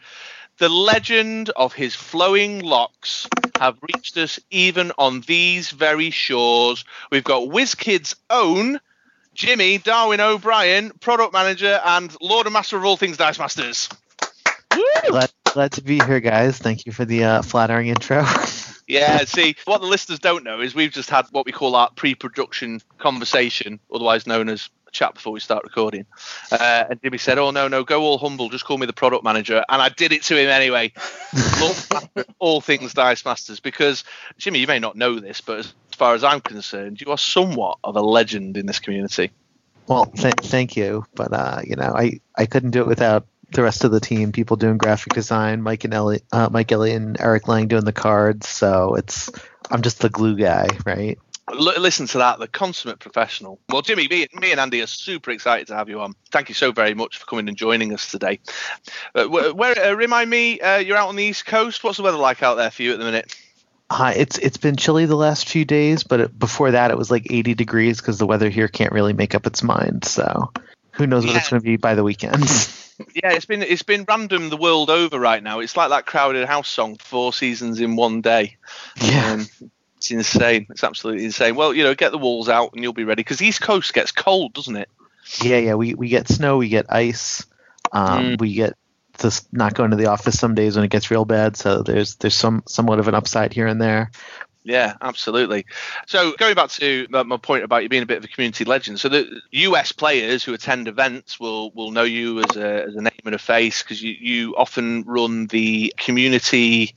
[0.58, 6.84] The legend of his flowing locks have reached us even on these very shores.
[7.12, 8.82] We've got WizKid's own
[9.34, 13.88] Jimmy Darwin O'Brien, product manager and Lord and Master of all things Dice Masters.
[15.08, 16.58] Glad, glad to be here, guys.
[16.58, 18.26] Thank you for the uh, flattering intro.
[18.90, 21.92] Yeah, see, what the listeners don't know is we've just had what we call our
[21.92, 26.08] pre-production conversation, otherwise known as chat before we start recording.
[26.52, 29.24] Uh, and Jimmy said, "Oh no, no, go all humble, just call me the product
[29.24, 30.92] manager." And I did it to him anyway.
[32.40, 34.04] All things Dice Masters, because
[34.40, 37.78] Jimmy, you may not know this, but as far as I'm concerned, you are somewhat
[37.84, 39.30] of a legend in this community.
[39.86, 43.64] well, th- thank you, but uh, you know, I, I couldn't do it without the
[43.64, 47.20] rest of the team, people doing graphic design, Mike and Ellie, uh, Mike Elliott and
[47.20, 48.48] Eric Lang doing the cards.
[48.48, 49.32] So it's
[49.72, 51.18] I'm just the glue guy, right?
[51.52, 53.60] Listen to that, the consummate professional.
[53.70, 56.14] Well, Jimmy, me, me and Andy are super excited to have you on.
[56.32, 58.40] Thank you so very much for coming and joining us today.
[59.16, 61.84] Uh, wh- where, uh, remind me, uh, you're out on the East Coast.
[61.84, 63.36] What's the weather like out there for you at the minute?
[63.90, 67.10] Uh, it's it's been chilly the last few days, but it, before that it was
[67.10, 70.06] like 80 degrees because the weather here can't really make up its mind.
[70.06, 70.52] So
[70.92, 72.46] who knows what it's going to be by the weekend?
[73.16, 75.62] Yeah, it's been it's been random the world over right now.
[75.62, 78.58] It's like that crowded house song, four seasons in one day.
[79.02, 79.36] yeah.
[79.36, 79.48] Um,
[79.96, 80.68] it's insane.
[80.70, 81.56] It's absolutely insane.
[81.56, 83.94] Well, you know, get the walls out and you'll be ready because the East Coast
[83.94, 84.90] gets cold, doesn't it?
[85.42, 85.74] Yeah, yeah.
[85.76, 87.46] We we get snow, we get ice,
[87.94, 88.42] um, Mm.
[88.42, 88.74] we get
[89.18, 91.56] just not going to the office some days when it gets real bad.
[91.56, 94.12] So there's there's some somewhat of an upside here and there.
[94.70, 95.66] Yeah, absolutely.
[96.06, 99.00] So going back to my point about you being a bit of a community legend,
[99.00, 103.02] so the US players who attend events will will know you as a, as a
[103.02, 106.94] name and a face because you, you often run the community.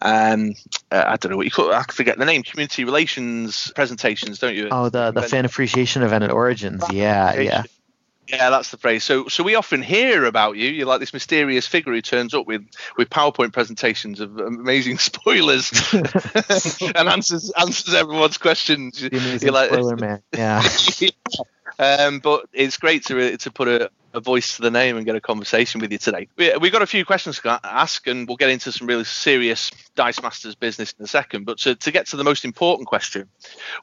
[0.00, 0.54] Um,
[0.92, 1.74] uh, I don't know what you call it.
[1.74, 2.44] I forget the name.
[2.44, 4.68] Community relations presentations, don't you?
[4.70, 6.84] Oh, the the fan appreciation event at Origins.
[6.92, 7.64] Yeah, yeah.
[8.28, 9.04] Yeah, that's the phrase.
[9.04, 10.68] So, so we often hear about you.
[10.68, 12.62] You're like this mysterious figure who turns up with
[12.98, 19.00] with PowerPoint presentations of amazing spoilers and answers answers everyone's questions.
[19.00, 20.22] The amazing You're like- spoiler man.
[20.36, 20.62] Yeah.
[21.78, 25.16] um, but it's great to to put a, a voice to the name and get
[25.16, 26.28] a conversation with you today.
[26.36, 29.70] We, we've got a few questions to ask, and we'll get into some really serious
[29.94, 31.44] Dice Masters business in a second.
[31.44, 33.28] But to, to get to the most important question,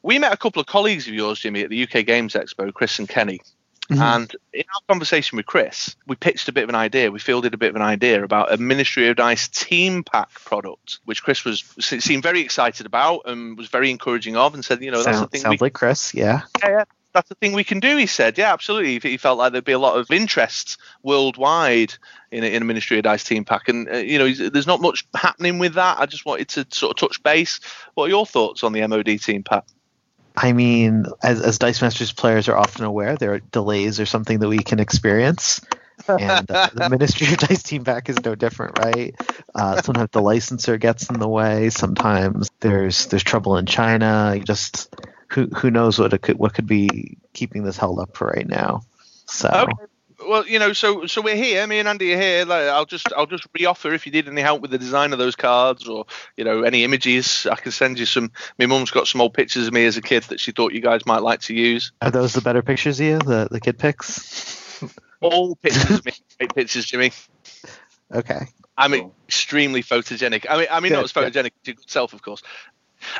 [0.02, 2.98] we met a couple of colleagues of yours, Jimmy, at the UK Games Expo, Chris
[3.00, 3.40] and Kenny.
[3.90, 4.00] Mhm.
[4.00, 7.10] And in our conversation with Chris, we pitched a bit of an idea.
[7.10, 10.98] We fielded a bit of an idea about a Ministry of Dice team pack product,
[11.04, 14.90] which Chris was seemed very excited about and was very encouraging of, and said, you
[14.90, 15.40] know, that's the thing.
[15.40, 16.14] sounds we, like Chris.
[16.14, 16.42] Yeah.
[16.62, 16.84] yeah, yeah.
[17.12, 17.96] that's the thing we can do.
[17.96, 18.98] He said, yeah, absolutely.
[18.98, 21.94] He felt like there'd be a lot of interest worldwide
[22.32, 24.80] in a, in a Ministry of Dice team pack, and uh, you know, there's not
[24.80, 26.00] much happening with that.
[26.00, 27.60] I just wanted to sort of touch base.
[27.94, 29.64] What are your thoughts on the MOD team pack?
[30.36, 34.38] I mean, as, as Dice Masters players are often aware, there are delays or something
[34.40, 35.60] that we can experience.
[36.08, 39.14] and uh, the Ministry of Dice team Back is no different, right?
[39.54, 41.70] Uh, sometimes the licensor gets in the way.
[41.70, 44.38] Sometimes there's there's trouble in China.
[44.44, 44.94] Just
[45.30, 48.82] who who knows what could what could be keeping this held up for right now.
[49.26, 49.72] So Okay.
[50.26, 51.66] Well, you know, so so we're here.
[51.66, 52.44] Me and Andy are here.
[52.44, 55.18] Like, I'll just I'll just reoffer if you need any help with the design of
[55.18, 57.46] those cards or you know any images.
[57.50, 58.32] I can send you some.
[58.58, 60.80] My mum's got some old pictures of me as a kid that she thought you
[60.80, 61.92] guys might like to use.
[62.02, 64.82] are those the better pictures of you, the the kid pics?
[65.20, 67.12] All pictures of me, great pictures, Jimmy.
[68.12, 68.46] Okay.
[68.78, 69.14] I'm Cool.
[69.26, 70.44] extremely photogenic.
[70.48, 72.42] I mean, I mean, not as Good, photogenic as your good self, of course.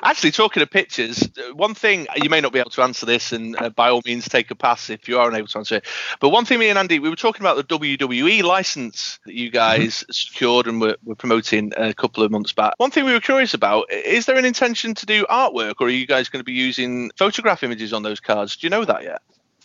[0.03, 3.33] Actually, talking of pictures, uh, one thing you may not be able to answer this,
[3.33, 5.85] and uh, by all means, take a pass if you are unable to answer it.
[6.21, 9.51] But one thing, me and Andy, we were talking about the WWE license that you
[9.51, 12.75] guys secured and were, were promoting a couple of months back.
[12.79, 15.91] One thing we were curious about: is there an intention to do artwork, or are
[15.91, 18.57] you guys going to be using photograph images on those cards?
[18.57, 19.23] Do you know that yet?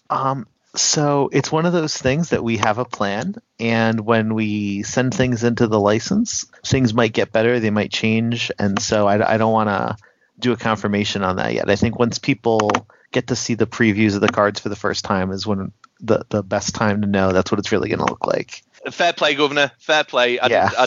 [0.10, 4.84] Um, so it's one of those things that we have a plan, and when we
[4.84, 9.34] send things into the license, things might get better, they might change, and so I,
[9.34, 9.98] I don't want to
[10.40, 11.70] do a confirmation on that yet.
[11.70, 12.72] I think once people
[13.12, 16.26] get to see the previews of the cards for the first time is when the
[16.30, 18.64] the best time to know that's what it's really going to look like.
[18.90, 19.72] Fair play, Governor.
[19.80, 20.40] Fair play.
[20.40, 20.70] I Yeah.
[20.70, 20.86] did, I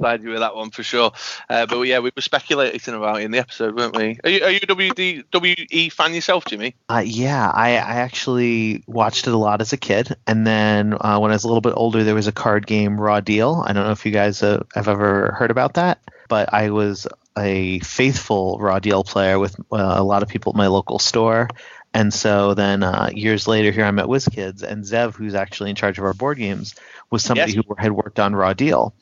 [0.00, 1.12] side you with that one for sure.
[1.48, 4.18] Uh, but yeah, we were speculating about it in the episode, weren't we?
[4.24, 6.74] Are you, are you a WD, WE fan yourself, Jimmy?
[6.88, 11.18] Uh, yeah, I, I actually watched it a lot as a kid, and then uh,
[11.18, 13.62] when I was a little bit older, there was a card game, Raw Deal.
[13.66, 17.06] I don't know if you guys uh, have ever heard about that, but I was
[17.38, 21.48] a faithful Raw Deal player with uh, a lot of people at my local store.
[21.92, 25.76] And so then uh, years later, here I'm at WizKids, and Zev, who's actually in
[25.76, 26.74] charge of our board games,
[27.10, 27.64] was somebody Yes.
[27.66, 28.94] who had worked on Raw Deal.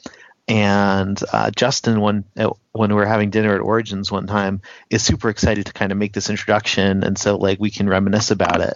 [0.49, 5.05] And uh, Justin, when uh, when we were having dinner at Origins one time, is
[5.05, 8.63] super excited to kind of make this introduction, and so like we can reminisce about
[8.63, 8.75] it.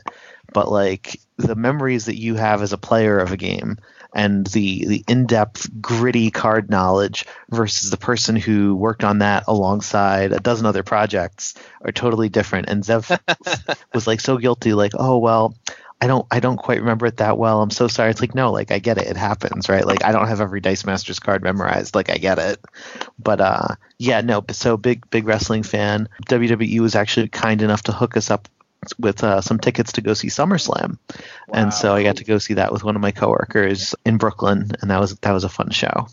[0.53, 3.79] But like the memories that you have as a player of a game,
[4.15, 10.33] and the the in-depth, gritty card knowledge versus the person who worked on that alongside
[10.33, 12.69] a dozen other projects are totally different.
[12.69, 13.19] And Zev
[13.95, 15.57] was like so guilty, like, oh well,
[16.03, 17.63] I don't I don't quite remember it that well.
[17.63, 18.11] I'm so sorry.
[18.11, 19.07] It's like no, like I get it.
[19.07, 19.87] It happens, right?
[19.87, 21.95] Like I don't have every Dice Masters card memorized.
[21.95, 22.59] Like I get it.
[23.21, 26.09] But uh yeah, no, so big big wrestling fan.
[26.29, 28.49] WWE was actually kind enough to hook us up
[28.99, 30.99] with uh, some tickets to go see SummerSlam.
[31.53, 34.73] And so I got to go see that with one of my coworkers in Brooklyn
[34.81, 36.09] and that was that was a fun show.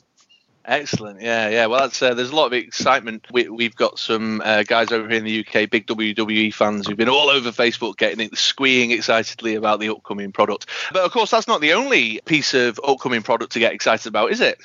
[0.65, 1.22] Excellent.
[1.22, 1.65] Yeah, yeah.
[1.65, 3.26] Well, that's uh, there's a lot of excitement.
[3.32, 6.98] We, we've got some uh, guys over here in the UK, big WWE fans, who've
[6.98, 10.67] been all over Facebook getting it, squeeing excitedly about the upcoming product.
[10.91, 14.32] But of course, that's not the only piece of upcoming product to get excited about,
[14.32, 14.60] is it?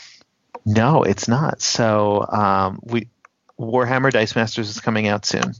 [0.66, 1.62] No, it's not.
[1.62, 3.08] So um, we
[3.58, 5.54] Warhammer Dice Masters is coming out soon,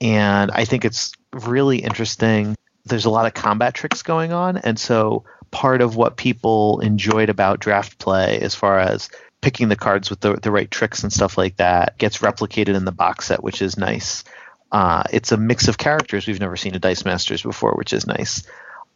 [0.00, 2.56] and I think it's really interesting.
[2.86, 7.28] There's a lot of combat tricks going on, and so part of what people enjoyed
[7.28, 9.08] about draft play, as far as
[9.40, 12.84] picking the cards with the, the right tricks and stuff like that, gets replicated in
[12.84, 14.24] the box set, which is nice.
[14.72, 18.06] Uh, it's a mix of characters we've never seen at Dice Masters before, which is
[18.06, 18.46] nice.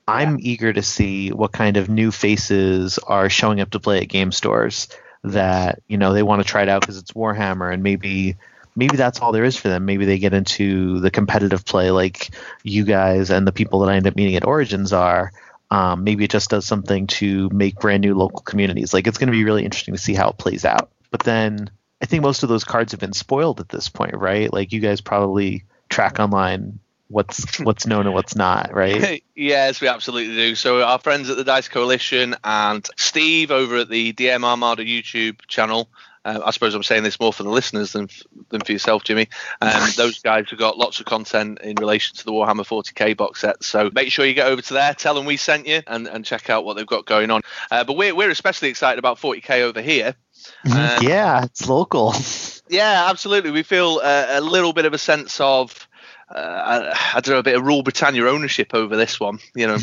[0.09, 4.09] I'm eager to see what kind of new faces are showing up to play at
[4.09, 4.89] game stores
[5.23, 8.37] that you know they want to try it out because it's Warhammer and maybe
[8.75, 9.85] maybe that's all there is for them.
[9.85, 12.31] Maybe they get into the competitive play like
[12.63, 15.33] you guys and the people that I end up meeting at Origins are.
[15.71, 18.93] Um, maybe it just does something to make brand new local communities.
[18.93, 20.91] Like it's going to be really interesting to see how it plays out.
[21.11, 21.71] But then
[22.03, 24.53] I think most of those cards have been spoiled at this point, right?
[24.53, 29.23] Like you guys probably track online what's what's known and what's not, right?
[29.35, 30.55] yes, we absolutely do.
[30.55, 35.45] So our friends at the Dice Coalition and Steve over at the DM Armada YouTube
[35.47, 35.89] channel.
[36.25, 38.09] Uh, I suppose I'm saying this more for the listeners than
[38.51, 39.29] than for yourself, Jimmy.
[39.61, 43.41] Um, those guys have got lots of content in relation to the Warhammer 40k box
[43.41, 43.65] set.
[43.65, 46.25] So make sure you get over to there, tell them we sent you, and, and
[46.25, 47.41] check out what they've got going on.
[47.71, 50.15] Uh, but we're we're especially excited about 40k over here.
[50.71, 52.15] Uh, yeah, it's local.
[52.73, 53.51] Yeah, absolutely.
[53.51, 55.89] We feel uh, a little bit of a sense of.
[56.33, 59.67] Uh, I, I don't know, a bit of rule Britannia ownership over this one, you
[59.67, 59.77] know,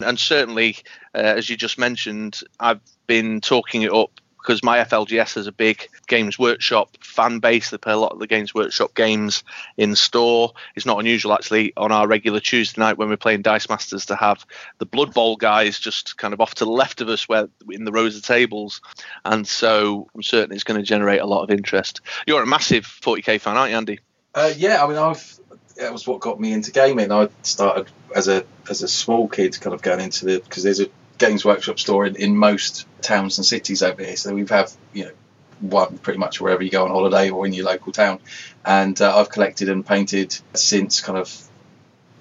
[0.00, 0.78] and certainly,
[1.14, 4.10] uh, as you just mentioned, I've been talking it up
[4.42, 7.70] because my FLGS has a big Games Workshop fan base.
[7.70, 9.44] They play a lot of the Games Workshop games
[9.76, 10.52] in store.
[10.74, 14.16] It's not unusual actually on our regular Tuesday night when we're playing Dice Masters to
[14.16, 14.44] have
[14.78, 17.84] the Blood Bowl guys just kind of off to the left of us, where in
[17.84, 18.80] the rows of tables,
[19.24, 22.00] and so I'm certain it's going to generate a lot of interest.
[22.26, 24.00] You're a massive 40k fan, aren't you, Andy?
[24.34, 25.38] Uh, yeah, I mean, I've
[25.76, 27.12] that was what got me into gaming.
[27.12, 30.80] I started as a as a small kid, kind of going into the because there's
[30.80, 30.88] a
[31.22, 34.16] Games Workshop store in, in most towns and cities over here.
[34.16, 35.12] So we have you know
[35.60, 38.18] one pretty much wherever you go on holiday or in your local town.
[38.64, 41.48] And uh, I've collected and painted since kind of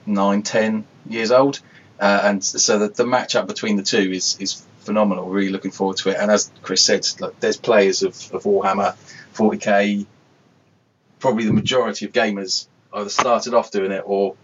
[0.05, 1.61] nine, ten years old.
[1.99, 5.29] Uh, and so the, the matchup between the two is is phenomenal.
[5.29, 6.17] Really looking forward to it.
[6.19, 8.95] And as Chris said, like, there's players of, of Warhammer
[9.33, 10.05] 40k.
[11.17, 14.35] Probably the majority of gamers either started off doing it or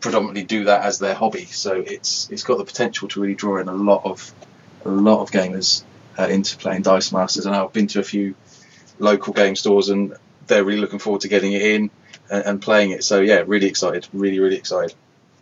[0.00, 1.46] predominantly do that as their hobby.
[1.46, 4.32] So it's it's got the potential to really draw in a lot of
[4.84, 5.82] a lot of gamers
[6.18, 7.46] uh, into playing Dice Masters.
[7.46, 8.34] And I've been to a few
[8.98, 10.14] local game stores and
[10.46, 11.90] they're really looking forward to getting it in
[12.30, 13.04] and, and playing it.
[13.04, 14.94] So yeah, really excited, really really excited.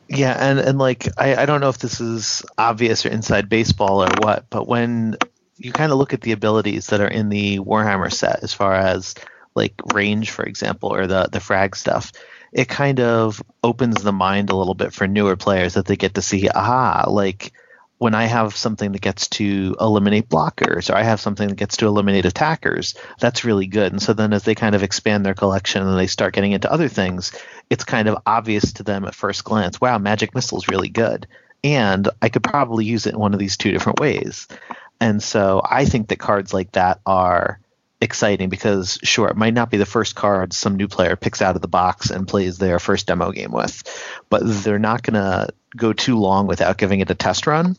[0.09, 4.03] Yeah, and and like I, I don't know if this is obvious or inside baseball
[4.03, 5.17] or what, but when
[5.57, 8.75] you kind of look at the abilities that are in the Warhammer set as far
[8.75, 9.15] as
[9.55, 12.13] like range, for example, or the the frag stuff,
[12.55, 16.15] it kind of opens the mind a little bit for newer players that they get
[16.15, 17.53] to see, aha, like
[17.99, 21.79] when I have something that gets to eliminate blockers or I have something that gets
[21.79, 23.93] to eliminate attackers, that's really good.
[23.93, 26.71] And so then as they kind of expand their collection and they start getting into
[26.71, 27.33] other things,
[27.71, 31.27] it's kind of obvious to them at first glance, wow, magic missile is really good.
[31.65, 34.47] And I could probably use it in one of these two different ways.
[35.01, 37.59] And so I think that cards like that are
[38.05, 41.57] exciting because sure it might not be the first card some new player picks out
[41.57, 43.83] of the box and plays their first demo game with
[44.29, 47.77] but they're not going to go too long without giving it a test run.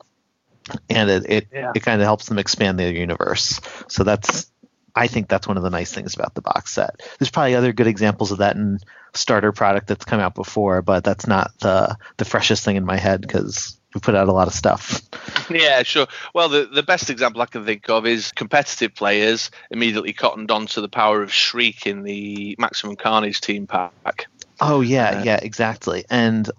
[0.89, 1.71] And it it, Yeah.
[1.75, 3.61] it kind of helps them expand their universe.
[3.87, 4.51] So that's
[4.97, 7.01] i think that's one of the nice things about the box set.
[7.19, 8.79] There's probably other good examples of that in
[9.13, 12.97] starter product that's come out before but that's not the the freshest thing in my
[12.97, 15.01] head because we put out a lot of stuff
[15.49, 16.07] Yeah, sure.
[16.33, 20.65] Well, the, the best example I can think of is competitive players immediately cottoned on
[20.67, 24.27] to the power of Shriek in the Maximum Carnage team pack.
[24.59, 26.05] Oh yeah, Uh, yeah, exactly.
[26.09, 26.49] And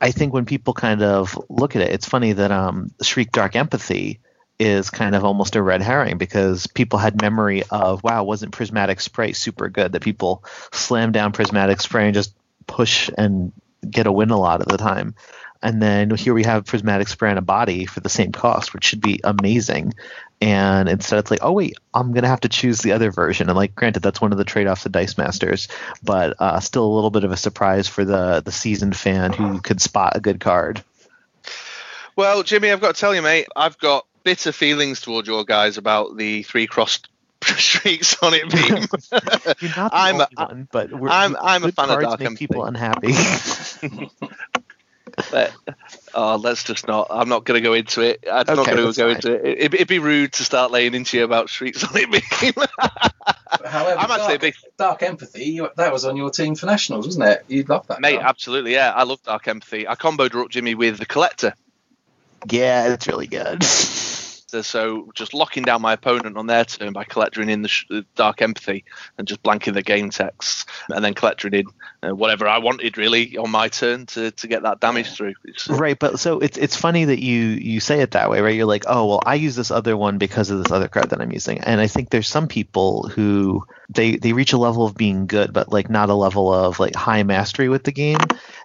[0.00, 3.56] I think when people kind of look at it, it's funny that um, Shriek Dark
[3.56, 4.20] Empathy
[4.58, 9.00] is kind of almost a red herring because people had memory of wow, wasn't Prismatic
[9.00, 9.92] Spray super good?
[9.92, 12.34] That people slam down Prismatic Spray and just
[12.66, 13.52] push and
[13.90, 15.14] get a win a lot of the time.
[15.64, 18.84] And then here we have Prismatic Spray on a body for the same cost, which
[18.84, 19.94] should be amazing.
[20.40, 23.48] And instead, it's like, oh wait, I'm gonna have to choose the other version.
[23.48, 25.68] And like, granted, that's one of the trade-offs of Dice Masters,
[26.02, 29.60] but uh, still a little bit of a surprise for the the seasoned fan who
[29.60, 30.84] could spot a good card.
[32.14, 35.78] Well, Jimmy, I've got to tell you, mate, I've got bitter feelings towards your guys
[35.78, 37.08] about the three crossed
[37.42, 38.86] streaks on it beam.
[39.60, 42.36] You're not the I'm a- one, but we're, I'm- I'm a fan of Dark Empathy.
[42.46, 43.14] people unhappy.
[45.30, 45.54] But,
[46.14, 47.08] oh, let's just not.
[47.10, 48.24] I'm not going to go into it.
[48.30, 49.10] I'm not going to go fine.
[49.16, 49.58] into it.
[49.58, 52.10] It'd, it'd be rude to start laying into you about streaks on it
[52.40, 52.64] beam.
[53.64, 55.44] However, I'm actually a dark, big- dark empathy.
[55.44, 57.44] You, that was on your team for nationals, wasn't it?
[57.48, 58.26] You'd love that, Mate, card.
[58.26, 58.92] absolutely, yeah.
[58.94, 59.86] I love Dark Empathy.
[59.88, 61.54] I comboed her up, Jimmy, with the Collector.
[62.50, 63.64] yeah, it's really good.
[64.54, 67.86] So, so just locking down my opponent on their turn by collecting in the, sh-
[67.90, 68.84] the Dark Empathy
[69.18, 71.66] and just blanking the game text, and then collecting in
[72.04, 75.34] uh, whatever I wanted really on my turn to, to get that damage through.
[75.44, 78.54] It's, Right, but so it's it's funny that you you say it that way, right?
[78.54, 81.20] You're like, oh well, I use this other one because of this other card that
[81.20, 84.94] I'm using, and I think there's some people who they they reach a level of
[84.94, 88.20] being good, but like not a level of like high mastery with the game,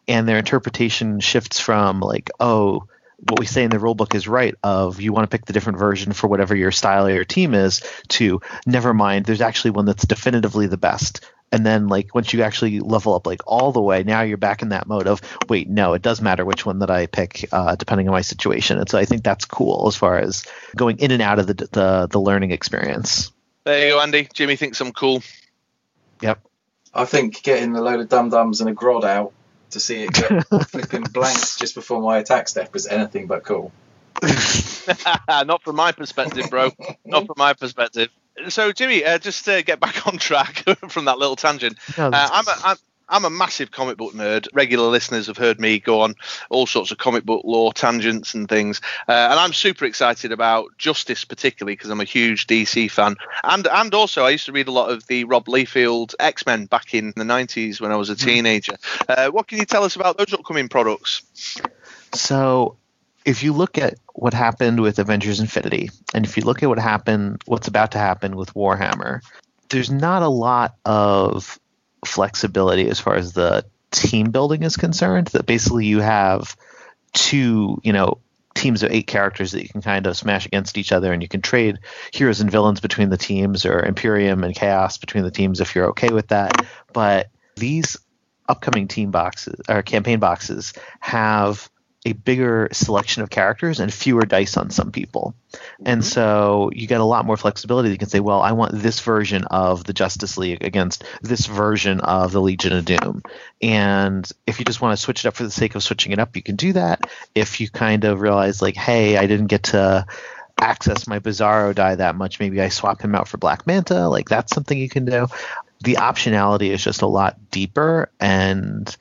[0.08, 2.88] and their interpretation shifts from like, oh,
[3.28, 5.80] what we say in the rulebook is right of you want to pick the different
[5.80, 9.86] version for whatever your style or your team is to never mind there's actually one
[9.86, 13.82] that's definitively the best and then like once you actually level up like all the
[13.82, 16.80] way now you're back in that mode of wait no it does matter which one
[16.80, 19.96] that i pick uh, depending on my situation and so i think that's cool as
[19.96, 20.46] far as
[20.76, 23.32] going in and out of the the, the learning experience
[23.66, 24.28] there you go, Andy.
[24.34, 25.22] Jimmy thinks I'm cool.
[26.22, 26.40] yep
[26.94, 29.34] I think getting a load of dum dums and a Grodd out
[29.72, 33.72] to see it get flipping blanks just before my attack step is anything but cool.
[35.28, 36.72] Not from my perspective, bro.
[37.06, 38.10] Not from my perspective.
[38.48, 42.48] So, Jimmy, uh, just to get back on track from that little tangent, uh, I'm,
[42.48, 42.78] a, I'm,
[43.10, 44.48] I'm a massive comic book nerd.
[44.54, 46.16] Regular listeners have heard me go on
[46.50, 50.78] all sorts of comic book lore tangents and things, uh, and I'm super excited about
[50.78, 54.68] Justice particularly because I'm a huge DC fan, and and also I used to read
[54.68, 58.10] a lot of the Rob Liefeld X Men back in the 90s when I was
[58.10, 58.78] a teenager.
[59.08, 61.24] Uh, what can you tell us about those upcoming products?
[62.14, 62.78] So,
[63.26, 66.80] if you look at what happened with Avengers Infinity, and if you look at what
[66.80, 69.22] happened, what's about to happen with Warhammer,
[69.70, 71.60] there's not a lot of
[72.06, 75.28] flexibility as far as the team building is concerned.
[75.28, 76.56] That basically you have
[77.14, 78.20] two, you know,
[78.56, 81.30] teams of eight characters that you can kind of smash against each other, and you
[81.30, 81.80] can trade
[82.12, 85.90] heroes and villains between the teams, or Imperium and Chaos between the teams if you're
[85.90, 86.66] okay with that.
[86.94, 87.98] But these
[88.48, 91.70] upcoming team boxes or campaign boxes have
[92.10, 95.36] a bigger selection of characters and fewer dice on some people.
[95.86, 96.10] And mm-hmm.
[96.10, 97.90] so you get a lot more flexibility.
[97.90, 102.02] You can say, well, I want this version of the Justice League against this version
[102.02, 103.22] of the Legion of Doom.
[103.62, 106.20] And if you just want to switch it up for the sake of switching it
[106.20, 107.10] up, you can do that.
[107.36, 110.06] If you kind of realize, like, hey, I didn't get to
[110.60, 114.30] access my Bizarro die that much, maybe I swap him out for Black Manta, like,
[114.30, 115.28] that's something you can do.
[115.82, 118.96] The optionality is just a lot deeper and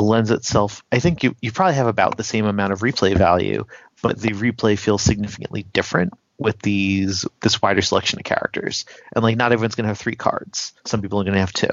[0.00, 0.82] lends itself.
[0.90, 3.66] I think you, you probably have about the same amount of replay value,
[4.02, 8.84] but the replay feels significantly different with these this wider selection of characters.
[9.14, 10.72] And like not everyone's gonna have three cards.
[10.84, 11.70] Some people are gonna have two.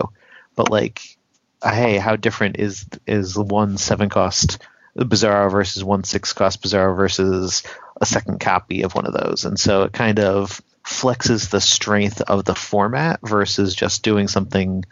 [0.55, 1.17] But like
[1.63, 4.59] hey, how different is is one seven cost
[4.97, 7.63] Bizarro versus one six cost Bizarro versus
[7.99, 9.45] a second copy of one of those.
[9.45, 14.83] And so it kind of flexes the strength of the format versus just doing something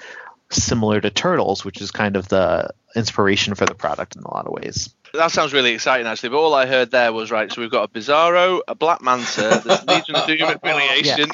[0.54, 4.46] similar to Turtles, which is kind of the inspiration for the product in a lot
[4.46, 4.94] of ways.
[5.14, 6.30] That sounds really exciting, actually.
[6.30, 7.52] But all I heard there was right.
[7.52, 11.30] So we've got a Bizarro, a Black Manta, the Legion of Doom affiliation.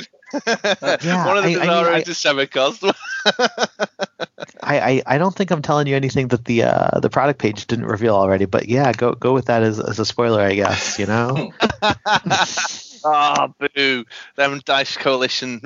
[1.03, 2.91] Yeah, One of the I- I mean, is Semicost.
[4.63, 7.67] I, I, I don't think I'm telling you anything that the uh, the product page
[7.67, 10.99] didn't reveal already, but yeah, go go with that as, as a spoiler, I guess.
[10.99, 11.53] You know,
[13.05, 14.05] Ah, boo!
[14.35, 15.61] Them Dice Coalition.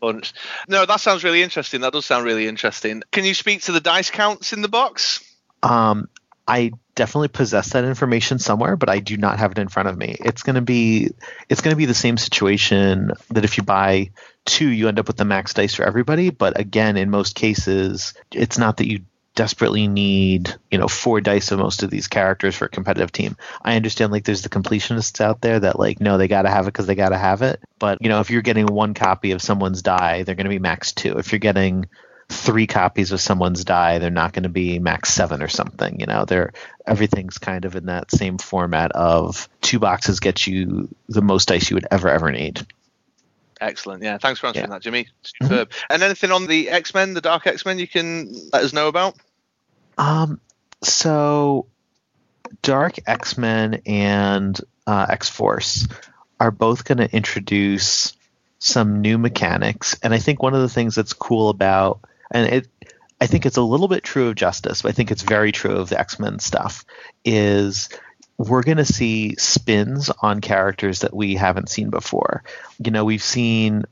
[0.00, 0.32] Punch.
[0.68, 1.80] No, that sounds really interesting.
[1.82, 3.02] That does sound really interesting.
[3.12, 5.24] Can you speak to the dice counts in the box?
[5.62, 6.08] um,
[6.46, 9.98] I definitely possess that information somewhere, but I do not have it in front of
[9.98, 10.16] me.
[10.18, 11.10] It's gonna be
[11.48, 14.10] it's gonna be the same situation that if you buy
[14.46, 16.30] two, you end up with the max dice for everybody.
[16.30, 19.00] But again, in most cases, it's not that you
[19.38, 23.36] desperately need you know four dice of most of these characters for a competitive team.
[23.62, 26.64] I understand like there's the completionists out there that like no they got to have
[26.66, 27.60] it because they got to have it.
[27.78, 30.58] But you know if you're getting one copy of someone's die, they're going to be
[30.58, 31.18] max two.
[31.18, 31.86] If you're getting
[32.28, 36.00] three copies of someone's die, they're not going to be max seven or something.
[36.00, 36.52] You know, they're
[36.84, 41.70] everything's kind of in that same format of two boxes get you the most dice
[41.70, 42.66] you would ever ever need.
[43.60, 44.02] Excellent.
[44.02, 44.74] Yeah, thanks for answering Yeah.
[44.74, 45.04] that, Jimmy.
[45.04, 45.46] Mm-hmm.
[45.46, 45.70] Superb.
[45.90, 48.88] And anything on the X Men, the Dark X Men, you can let us know
[48.88, 49.16] about?
[49.98, 50.40] Um,
[50.82, 51.66] so
[52.62, 55.86] Dark X Men and uh, X Force
[56.40, 58.14] are both going to introduce
[58.60, 62.68] some new mechanics, and I think one of the things that's cool about and it.
[63.20, 65.74] I think it's a little bit true of Justice, but I think it's very true
[65.74, 66.84] of the X Men stuff.
[67.24, 67.88] Is
[68.38, 72.44] we're going to see spins on characters that we haven't seen before.
[72.78, 73.84] You know, we've seen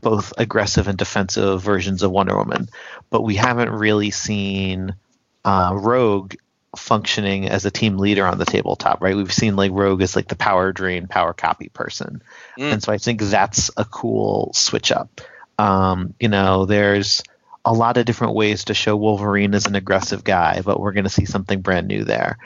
[0.00, 2.68] both aggressive and defensive versions of Wonder Woman,
[3.10, 4.96] but we haven't really seen
[5.44, 6.34] uh, Rogue
[6.76, 9.14] functioning as a team leader on the tabletop, right?
[9.16, 12.22] We've seen like Rogue as like the power drain, power copy person,
[12.58, 12.72] Mm.
[12.72, 15.20] and so I think that's a cool switch up.
[15.58, 17.22] Um, you know, there's
[17.64, 21.04] a lot of different ways to show Wolverine as an aggressive guy, but we're going
[21.04, 22.38] to see something brand new there.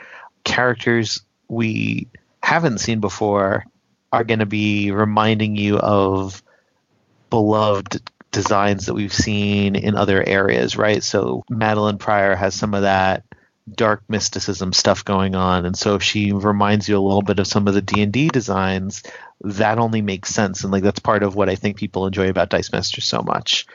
[0.43, 2.07] Characters we
[2.43, 3.65] haven't seen before
[4.11, 6.43] are going to be reminding you of
[7.29, 8.01] beloved
[8.31, 11.03] designs that we've seen in other areas, right?
[11.03, 13.23] So Madelyne Pryor has some of that
[13.73, 17.47] dark mysticism stuff going on, and so if she reminds you a little bit of
[17.47, 19.03] some of the D and D designs,
[19.41, 22.49] that only makes sense, and like that's part of what I think people enjoy about
[22.49, 23.65] Dice Masters so much.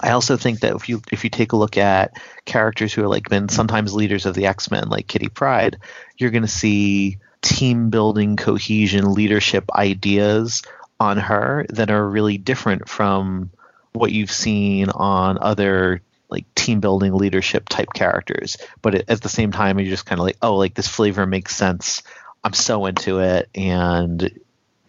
[0.00, 3.08] I also think that if you if you take a look at characters who are
[3.08, 5.78] like been sometimes leaders of the X Men, like Kitty Pryde,
[6.16, 10.62] you're going to see team building, cohesion, leadership ideas
[11.00, 13.50] on her that are really different from
[13.92, 18.56] what you've seen on other like team building leadership type characters.
[18.80, 21.54] But at the same time, you're just kind of like, oh, like this flavor makes
[21.54, 22.02] sense.
[22.42, 24.40] I'm so into it, and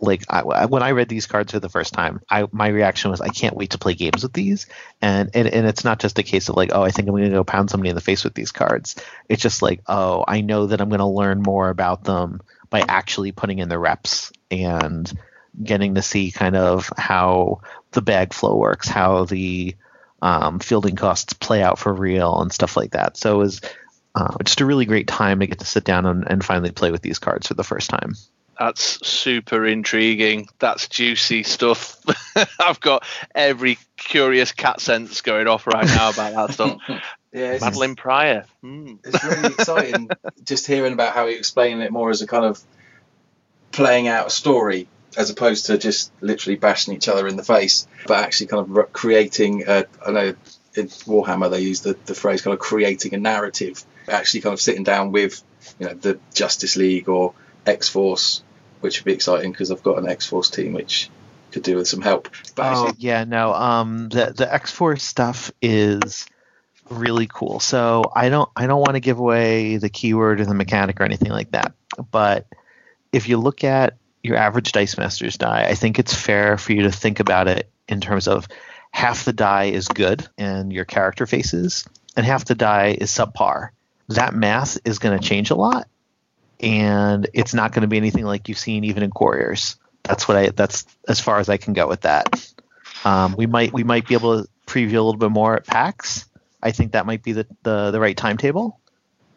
[0.04, 3.22] like I, when I read these cards for the first time, I my reaction was
[3.22, 4.68] I can't wait to play games with these.
[5.02, 7.26] And and, and it's not just a case of like oh I think I'm going
[7.26, 8.96] to go pound somebody in the face with these cards.
[9.30, 12.84] It's just like oh I know that I'm going to learn more about them by
[12.88, 15.12] actually putting in the reps and
[15.64, 17.62] getting to see kind of how
[17.94, 19.76] the bag flow works, how the
[20.22, 23.18] um, fielding costs play out for real and stuff like that.
[23.18, 23.62] So it was
[24.16, 26.92] uh, just a really great time to get to sit down and, and finally play
[26.92, 28.14] with these cards for the first time.
[28.60, 30.48] That's super intriguing.
[30.60, 31.98] That's juicy stuff.
[32.60, 36.78] I've got every curious cat sense going off right now about that stuff.
[36.88, 38.46] Yeah, it's, Madelyne Pryor.
[38.62, 38.96] Hmm.
[39.04, 40.10] it's really exciting
[40.44, 42.62] just hearing about how he explained it more as a kind of
[43.72, 44.88] playing out a story
[45.18, 48.94] as opposed to just literally bashing each other in the face, but actually kind of
[48.94, 49.64] creating.
[49.68, 50.36] A, I know
[50.76, 53.84] in Warhammer they use the, the phrase kind of creating a narrative.
[54.08, 55.42] Actually, kind of sitting down with
[55.80, 57.34] you know the Justice League or
[57.66, 58.44] X Force,
[58.82, 61.10] which would be exciting because I've got an X Force team which
[61.52, 62.30] could do with some help.
[62.56, 63.54] But Oh actually, yeah, no.
[63.54, 66.26] Um, the the X Force stuff is
[66.90, 67.60] really cool.
[67.60, 71.04] So I don't I don't want to give away the keyword or the mechanic or
[71.04, 71.74] anything like that.
[72.12, 72.48] But
[73.12, 76.84] if you look at your average Dice Masters die, I think it's fair for you
[76.84, 78.48] to think about it in terms of
[78.92, 83.70] half the die is good and your character faces, and half the die is subpar.
[84.10, 85.88] That math is going to change a lot,
[86.60, 89.76] and it's not going to be anything like you've seen even in Couriers.
[90.04, 90.50] That's what I.
[90.50, 92.54] That's as far as I can go with that.
[93.06, 96.26] Um, we might we might be able to preview a little bit more at PAX.
[96.62, 98.80] I think that might be the, the, the right timetable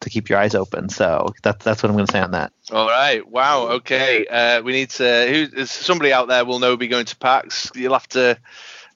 [0.06, 0.88] to keep your eyes open.
[0.88, 2.52] So that's that's what I'm going to say on that.
[2.72, 3.26] All right.
[3.28, 3.68] Wow.
[3.68, 4.26] Okay.
[4.26, 5.48] Uh, we need to.
[5.52, 7.70] Who, somebody out there will know be going to PAX.
[7.74, 8.38] You'll have to.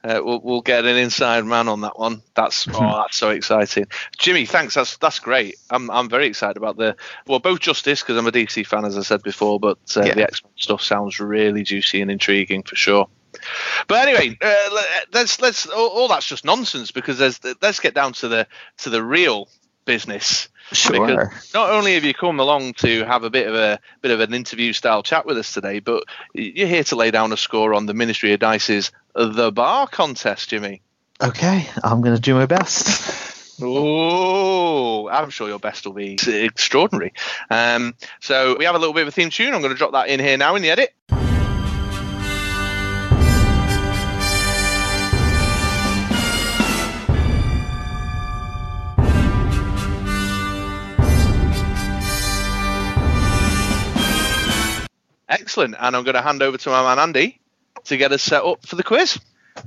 [0.02, 2.22] Uh, we'll, we'll get an inside man on that one.
[2.34, 3.86] That's oh, that's so exciting.
[4.16, 4.72] Jimmy, thanks.
[4.74, 5.56] That's that's great.
[5.68, 6.96] I'm I'm very excited about the
[7.26, 10.14] well, both Justice because I'm a DC fan as I said before, but uh, Yeah.
[10.14, 13.08] the X Men stuff sounds really juicy and intriguing for sure.
[13.88, 14.82] But anyway, uh,
[15.12, 18.46] let's let's all, all that's just nonsense because there's let's get down to the
[18.78, 19.48] to the real
[19.84, 20.48] business.
[20.72, 21.06] Sure.
[21.06, 24.20] Because not only have you come along to have a bit of a bit of
[24.20, 27.74] an interview style chat with us today, but you're here to lay down a score
[27.74, 30.80] on the Ministry of Dice's The Bar contest, Jimmy.
[31.20, 33.60] Okay, I'm going to do my best.
[33.62, 37.12] Oh, I'm sure your best will be extraordinary.
[37.50, 39.52] Um, so we have a little bit of a theme tune.
[39.52, 40.94] I'm going to drop that in here now in the edit.
[55.30, 55.76] Excellent.
[55.78, 57.40] And I'm going to hand over to my man Andy
[57.84, 59.18] to get us set up for the quiz.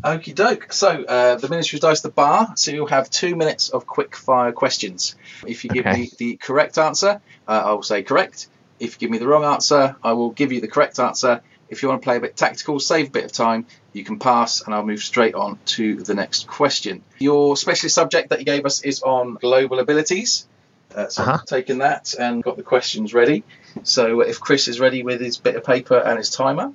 [0.04, 0.72] Okie doke.
[0.72, 2.54] So, uh, the Ministry of Dice, the bar.
[2.56, 5.16] So, you'll have two minutes of quick fire questions.
[5.46, 6.02] If you give Okay.
[6.02, 8.48] me the correct answer, uh, I will say correct.
[8.80, 11.42] If you give me the wrong answer, I will give you the correct answer.
[11.70, 14.20] If you want to play a bit tactical, save a bit of time, you can
[14.20, 17.04] pass, and I'll move straight on to the next question.
[17.20, 20.48] Your specialist subject that you gave us is on global abilities.
[20.96, 21.34] Uh, so, Uh-huh.
[21.42, 23.44] I've taken that and got the questions ready.
[23.84, 26.74] So, if Chris is ready with his bit of paper and his timer,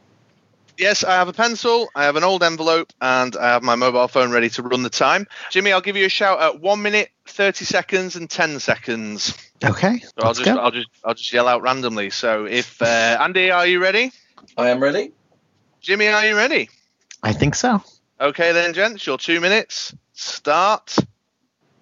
[0.76, 4.06] Yes, I have a pencil, I have an old envelope, and I have my mobile
[4.06, 5.26] phone ready to run the time.
[5.50, 9.36] Jimmy, I'll give you a shout at one minute, thirty seconds, and ten seconds.
[9.64, 10.56] Okay, So I'll just, go.
[10.56, 12.10] I'll just, I'll just yell out randomly.
[12.10, 14.12] So if uh, Andy, are you ready?
[14.56, 15.10] I am ready.
[15.80, 16.70] Jimmy, are you ready?
[17.24, 17.82] I think so.
[18.20, 20.96] Okay then, gents, your two minutes start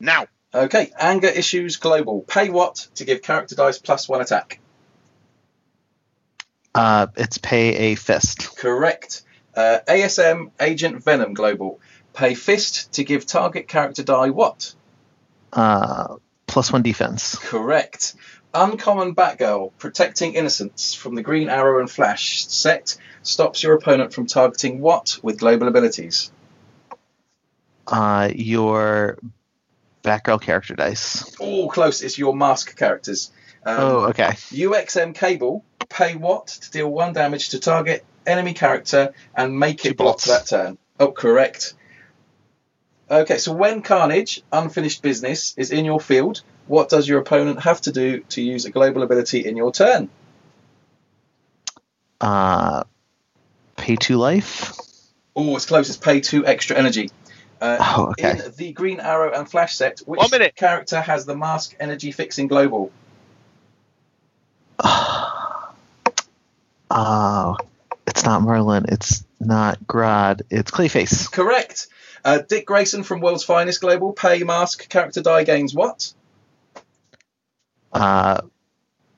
[0.01, 0.27] now.
[0.57, 2.23] Okay, anger issues global.
[2.23, 4.59] Pay what to give character dice plus one attack?
[6.75, 8.57] Uh, it's pay a fist.
[8.57, 9.23] Correct.
[9.55, 11.79] Uh, ASM Agent Venom global.
[12.15, 14.75] Pay fist to give target character die what?
[15.53, 17.37] Uh, plus one defense.
[17.37, 18.15] Correct.
[18.55, 24.27] Uncommon Batgirl, protecting innocence from the Green Arrow and Flash set, stops your opponent from
[24.27, 26.31] targeting what with global abilities?
[27.87, 29.19] Uh, your
[30.07, 31.37] Batgirl character dice.
[31.41, 32.01] Oh, close.
[32.01, 33.33] It's your mask characters.
[33.65, 34.29] Um, oh, okay.
[34.53, 39.97] UXM Cable, pay what to deal one damage to target enemy character and make it
[39.97, 40.79] block that turn.
[41.01, 41.75] Oh, correct.
[43.11, 47.81] Okay, so when Carnage, unfinished business, is in your field, what does your opponent have
[47.83, 50.09] to do to use a global ability in your turn?
[52.21, 52.85] Uh,
[53.77, 54.73] pay two life.
[55.35, 55.89] Oh, it's close.
[55.89, 57.11] It's pay two extra energy.
[57.61, 58.33] Uh, Oh, okay.
[58.45, 60.55] In the Green Arrow and Flash set, which One minute.
[60.57, 62.91] character has the mask energy fixing global?
[66.89, 67.57] Oh,
[68.07, 68.87] it's not Merlin.
[68.89, 70.43] It's not Grodd.
[70.51, 71.31] It's Clayface.
[71.31, 71.89] Correct.
[72.25, 76.13] Uh, Dick Grayson from World's Finest Global, pay mask character die gains what?
[77.93, 78.43] Uh,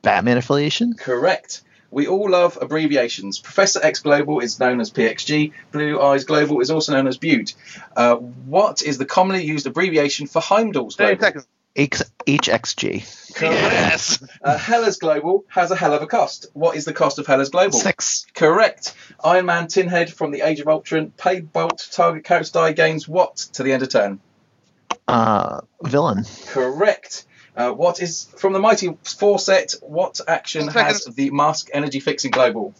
[0.02, 0.94] Batman affiliation.
[0.94, 1.62] Correct.
[1.90, 3.38] We all love abbreviations.
[3.38, 5.52] Professor X Global is known as PXG.
[5.72, 7.54] Blue Eyes Global is also known as Butte.
[7.96, 11.24] Uh, what is the commonly used abbreviation for Heimdall's Thirty Global?
[11.26, 11.46] seconds.
[11.76, 13.34] H- HXG.
[13.34, 13.54] Correct.
[13.54, 14.22] Yes.
[14.42, 16.46] Uh, Hela's Global has a hell of a cost.
[16.52, 17.78] What is the cost of Hela's Global?
[17.78, 18.26] Six.
[18.34, 18.94] Correct.
[19.22, 21.12] Iron Man Tinhead from the Age of Ultron.
[21.16, 24.18] Pay Bolt target character die gains what to the end of turn?
[25.06, 26.24] Uh, villain.
[26.48, 27.24] Correct.
[27.58, 29.74] Uh, what is from the Mighty Four set?
[29.82, 32.72] What action has the mask energy fixing global?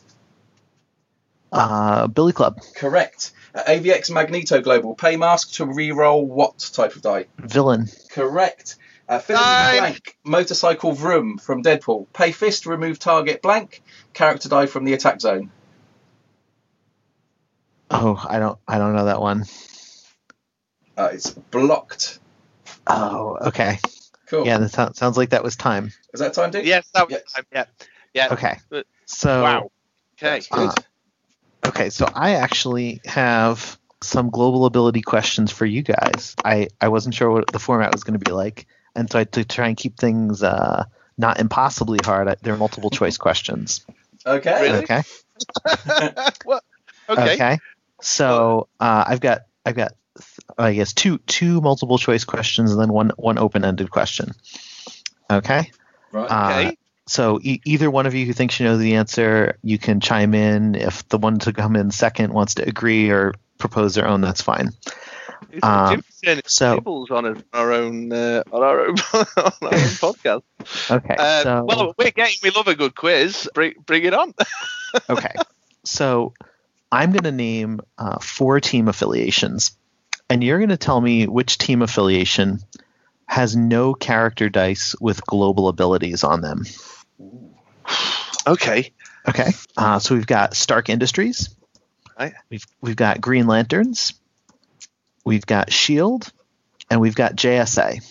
[1.51, 2.61] Uh, Billy Club.
[2.77, 3.33] Correct.
[3.53, 4.95] Uh, AVX Magneto Global.
[4.95, 7.27] Pay mask to re-roll what type of die?
[7.39, 7.89] Villain.
[8.13, 8.77] Correct.
[9.09, 10.17] Uh, fill in blank.
[10.23, 12.07] Motorcycle Vroom from Deadpool.
[12.13, 13.83] Pay fist remove target blank.
[14.13, 15.51] Character die from the attack zone.
[17.91, 18.59] Oh, I don't.
[18.69, 19.45] I don't know that one.
[20.97, 22.21] Uh, it's blocked.
[22.87, 23.81] Oh, okay.
[24.31, 24.47] Cool.
[24.47, 25.93] Yeah, that sounds sounds like that was time.
[26.13, 26.67] Is that time, dude?
[26.67, 27.33] Yes, that was Yes.
[27.33, 27.47] time.
[27.53, 27.65] Yeah.
[28.15, 28.29] Yeah.
[28.33, 28.59] Okay.
[28.69, 29.71] But- So Wow.
[30.21, 30.41] Okay.
[30.51, 30.69] Good.
[30.69, 36.35] Uh, okay, so I actually have some global ability questions for you guys.
[36.45, 39.25] I, I wasn't sure what the format was going to be like, and so I
[39.25, 40.85] to try and keep things uh,
[41.17, 42.29] not impossibly hard.
[42.29, 43.85] I, they're multiple choice questions.
[44.27, 44.63] Okay.
[44.63, 44.79] Really?
[44.85, 45.03] Okay.
[46.45, 46.65] what?
[47.09, 47.35] Okay.
[47.35, 47.59] Okay.
[48.03, 49.93] So uh, I've got I've got
[50.57, 54.33] I guess two two multiple choice questions and then one one open ended question.
[55.31, 55.71] Okay.
[56.13, 56.31] Right.
[56.31, 56.77] Uh, Okay.
[57.07, 60.35] so e- either one of you who thinks you know the answer, you can chime
[60.35, 60.75] in.
[60.75, 64.41] If the one to come in second wants to agree or propose their own, that's
[64.43, 64.71] fine.
[65.63, 66.03] um,
[66.47, 70.43] so- tables on a- our own uh, on our own on our own podcast.
[70.91, 71.15] Okay.
[71.19, 72.35] Uh, so well, we're game.
[72.43, 73.49] We love a good quiz.
[73.55, 74.35] Bring bring it on.
[75.11, 75.35] okay.
[75.85, 76.33] So
[76.91, 79.77] I'm going to name uh, four team affiliations,
[80.31, 82.61] and you're going to tell me which team affiliation
[83.27, 86.65] has no character dice with global abilities on them.
[88.47, 88.93] okay.
[89.29, 89.51] Okay.
[89.77, 91.55] Uh, so we've got Stark Industries.
[92.19, 92.33] Right.
[92.51, 94.15] We've we've got Green Lanterns.
[95.25, 96.33] We've got Shield,
[96.91, 98.03] and we've got JSA.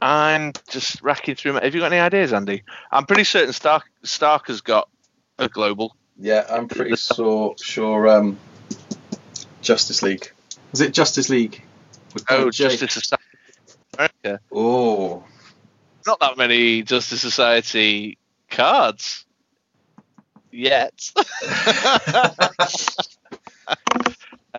[0.00, 1.54] I'm just racking through.
[1.54, 2.64] My, have you got any ideas, Andy?
[2.90, 4.88] I'm pretty certain Stark Stark has got
[5.38, 5.96] a global.
[6.22, 7.54] Yeah, I'm pretty sure.
[7.60, 8.08] Sure.
[8.08, 8.38] Um,
[9.60, 10.30] Justice League.
[10.72, 11.62] Is it Justice League?
[12.14, 13.22] With Oh, J- Justice Society.
[13.98, 14.40] America.
[14.52, 15.24] Oh.
[16.06, 18.18] Not that many Justice Society
[18.50, 19.24] cards
[20.50, 21.10] yet.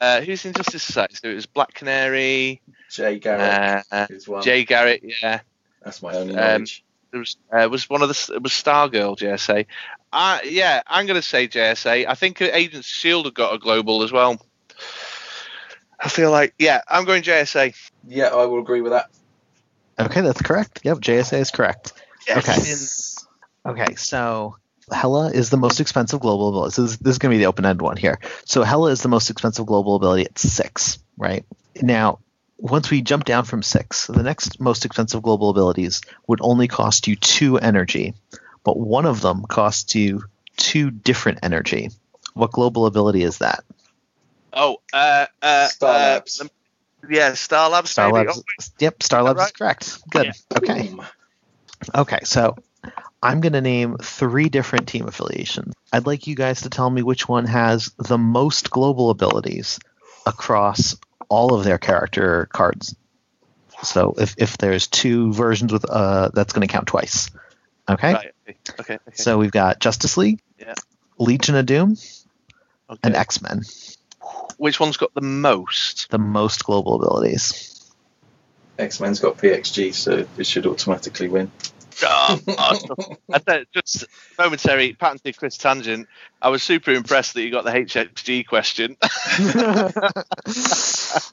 [0.01, 1.15] uh, who's in Justice Society?
[1.15, 4.41] So it was Black Canary, Jay Garrick uh, is one.
[4.43, 5.01] Jay Garrett.
[5.03, 5.41] Yeah,
[5.83, 6.83] That's my only Um, knowledge.
[7.13, 9.67] There was uh, was one of the it was Stargirl JSA.
[10.11, 12.07] Uh, yeah, I'm going to say JSA.
[12.07, 14.41] I think Agents of Shield have got a global as well.
[15.99, 17.75] I feel like yeah, I'm going JSA.
[18.07, 19.11] yeah, I will agree with that.
[19.99, 20.81] Okay, that's correct.
[20.83, 21.93] Yep, JSA is correct.
[22.27, 22.39] Okay.
[22.39, 23.27] Yes.
[23.63, 24.57] Okay, so
[24.91, 26.73] Hela is the most expensive global ability.
[26.73, 28.19] So this, this is going to be the open end one here.
[28.45, 31.45] So Hela is the most expensive global ability at six, right?
[31.79, 32.19] Now,
[32.63, 37.09] once we jump down from six, the next most expensive global abilities would only cost
[37.09, 38.13] you two energy,
[38.63, 40.23] but one of them costs you
[40.55, 41.89] two different energy.
[42.35, 43.65] What global ability is that?
[44.53, 46.39] Oh, uh, uh, Star uh, Labs.
[46.39, 46.49] um,
[47.09, 47.91] yeah, Star Labs.
[47.91, 48.27] Star maybe.
[48.27, 48.71] Labs.
[48.79, 50.09] Yep, Star Labs is correct.
[50.09, 50.27] Good.
[50.27, 50.57] Yeah.
[50.57, 50.87] Okay.
[50.87, 51.05] Boom.
[51.93, 52.55] Okay, so
[53.21, 55.73] I'm going to name three different team affiliations.
[55.91, 59.79] I'd like you guys to tell me which one has the most global abilities
[60.25, 60.95] across
[61.33, 62.95] all of their character cards.
[63.81, 67.31] So if, if there's two versions with uh, that's going to count twice.
[67.89, 68.13] Okay.
[68.13, 68.57] Right, okay.
[68.79, 68.99] okay, okay.
[69.13, 70.75] So we've got Justice League, Yeah.
[71.17, 71.97] Legion of Doom,
[72.89, 72.99] okay.
[73.03, 73.63] and X Men.
[74.57, 76.09] Which one's got the most?
[76.11, 77.91] The most global abilities.
[78.79, 81.51] X Men's got PXG, so it should automatically win.
[82.03, 82.39] Oh,
[83.33, 84.05] I said, just
[84.37, 86.07] momentary patented Chris tangent.
[86.41, 88.97] I was super impressed that you got the HXG question.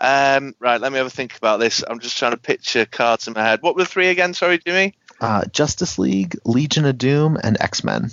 [0.00, 1.82] um, right, let me have a think about this.
[1.88, 3.62] I'm just trying to picture cards in my head.
[3.62, 4.34] What were the three again?
[4.34, 4.94] Sorry, Jimmy.
[5.20, 8.10] Uh, Justice League, Legion of Doom, and X Men.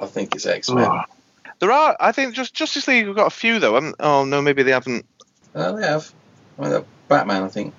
[0.00, 0.90] I think it's X Men.
[1.58, 3.74] There are, I think, just Justice League We've got a few though.
[3.74, 5.06] haven't- oh no, maybe they haven't.
[5.54, 6.10] Oh, they have.
[6.58, 7.74] I mean, Batman, I think.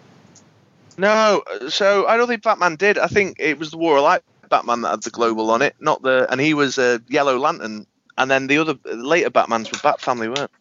[0.97, 2.97] No, so I don't think Batman did.
[2.97, 5.75] I think it was the War of Light Batman that had the global on it,
[5.79, 7.85] not the, and he was a Yellow Lantern,
[8.17, 10.51] and then the other later Batmans were Bat Family, weren't?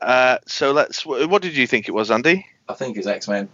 [0.00, 1.04] Uh, so let's.
[1.04, 2.46] What did you think it was, Andy?
[2.68, 3.48] I think it's X Men.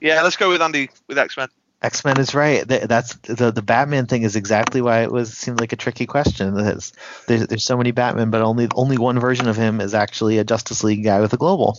[0.00, 1.48] Yeah, let's go with Andy with X Men.
[1.84, 2.66] X Men is right.
[2.66, 6.54] That's the the Batman thing is exactly why it was seemed like a tricky question.
[6.54, 6.92] There's,
[7.26, 10.82] there's so many Batman, but only only one version of him is actually a Justice
[10.82, 11.78] League guy with a global.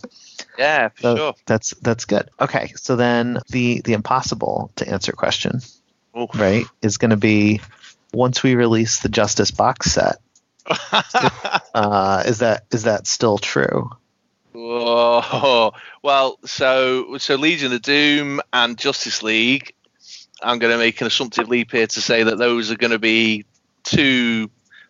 [0.60, 1.34] Yeah, for So sure.
[1.48, 2.30] that's that's good.
[2.40, 5.60] Okay, so then the the impossible to answer question,
[6.14, 6.28] Oh.
[6.36, 7.62] right, is going to be
[8.14, 10.18] once we release the Justice box set.
[11.74, 13.90] Uh, is that is that still true?
[14.54, 15.74] Whoa.
[16.02, 19.74] Well, so so Legion of Doom and Justice League.
[20.42, 23.00] I'm going to make an assumptive leap here to say that those are going to
[23.00, 23.46] be
[23.84, 24.50] two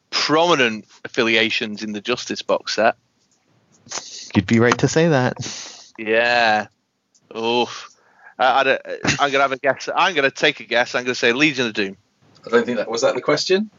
[0.10, 2.96] prominent affiliations in the Justice box set.
[4.36, 5.94] You'd be right to say that.
[5.98, 6.68] Yeah.
[7.36, 7.90] Oof.
[8.38, 9.90] I, I, I'm going to have a guess.
[9.96, 10.96] I'm going to take a guess.
[10.96, 11.98] I'm going to say Legion of Doom.
[12.46, 13.70] I don't think that was that the question.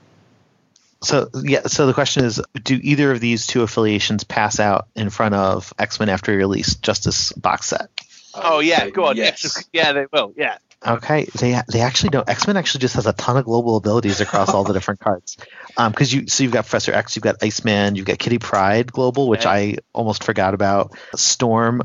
[1.02, 5.10] So yeah, so the question is, do either of these two affiliations pass out in
[5.10, 7.90] front of X Men after we release Justice box set?
[8.34, 9.16] Oh yeah, go on.
[9.16, 9.44] Yes.
[9.44, 9.64] Yes.
[9.72, 10.32] Yeah, they will.
[10.36, 10.56] Yeah.
[10.84, 12.28] Okay, they they actually don't.
[12.28, 15.36] X Men actually just has a ton of global abilities across all the different cards.
[15.76, 18.92] Um, because you so you've got Professor X, you've got Iceman, you've got Kitty Pryde
[18.92, 19.50] global, which Yeah.
[19.52, 20.96] I almost forgot about.
[21.16, 21.82] Storm,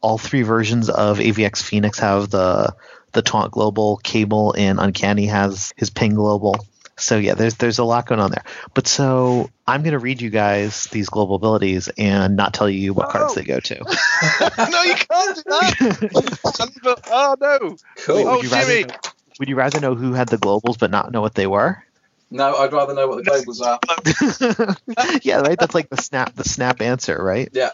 [0.00, 2.74] all three versions of AVX Phoenix have the
[3.12, 3.98] the taunt global.
[3.98, 6.56] Cable and Uncanny has his ping global.
[7.02, 8.44] So yeah, there's there's a lot going on there.
[8.74, 13.10] But so I'm gonna read you guys these global abilities and not tell you what
[13.10, 13.34] cards Oh.
[13.34, 13.74] they go to.
[14.70, 17.00] no, you can't do that.
[17.10, 17.76] oh no!
[17.98, 18.28] Cool.
[18.28, 18.84] Oh, would you rather Jimmy.
[18.84, 18.94] know,
[19.40, 21.82] would you rather know who had the globals but not know what they were?
[22.30, 25.18] No, I'd rather know what the globals are.
[25.22, 25.58] yeah, right.
[25.58, 27.48] That's like the snap the snap answer, right?
[27.52, 27.70] Yeah.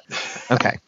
[0.51, 0.79] Okay.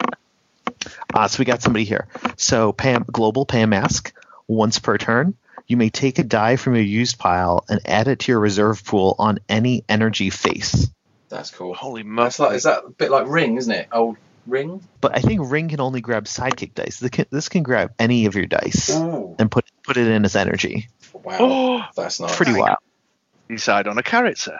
[1.13, 2.07] Uh, so we got somebody here.
[2.37, 4.13] So Pam, global Pam mask
[4.47, 5.35] once per turn.
[5.71, 8.83] You may take a die from your used pile and add it to your reserve
[8.83, 10.91] pool on any energy face.
[11.29, 11.73] That's cool.
[11.73, 12.49] Holy That's moly!
[12.49, 13.87] like is that a bit like ring, isn't it?
[13.89, 14.85] Old ring.
[14.99, 16.99] But I think Ring can only grab sidekick dice.
[16.99, 19.33] This can, this can grab any of your dice Ooh.
[19.39, 20.89] and put put it in as energy.
[21.13, 21.37] Wow.
[21.39, 22.35] Oh, That's nice.
[22.35, 22.79] Pretty wild.
[23.47, 24.59] decide on a character.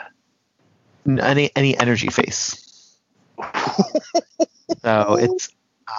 [1.06, 2.96] Any any energy face.
[4.84, 5.50] So it's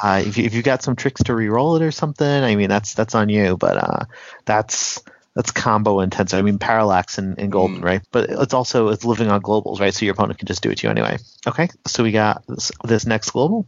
[0.02, 2.68] uh, if you if you got some tricks to re-roll it or something, I mean
[2.68, 3.56] that's that's on you.
[3.56, 4.04] But uh,
[4.44, 5.02] that's
[5.34, 6.38] that's combo intensive.
[6.38, 7.84] I mean parallax and, and golden, Mm.
[7.84, 8.02] right?
[8.12, 9.92] But it's also it's living on globals, right?
[9.94, 11.18] So your opponent can just do it to you anyway.
[11.46, 13.66] Okay, so we got this, this next global.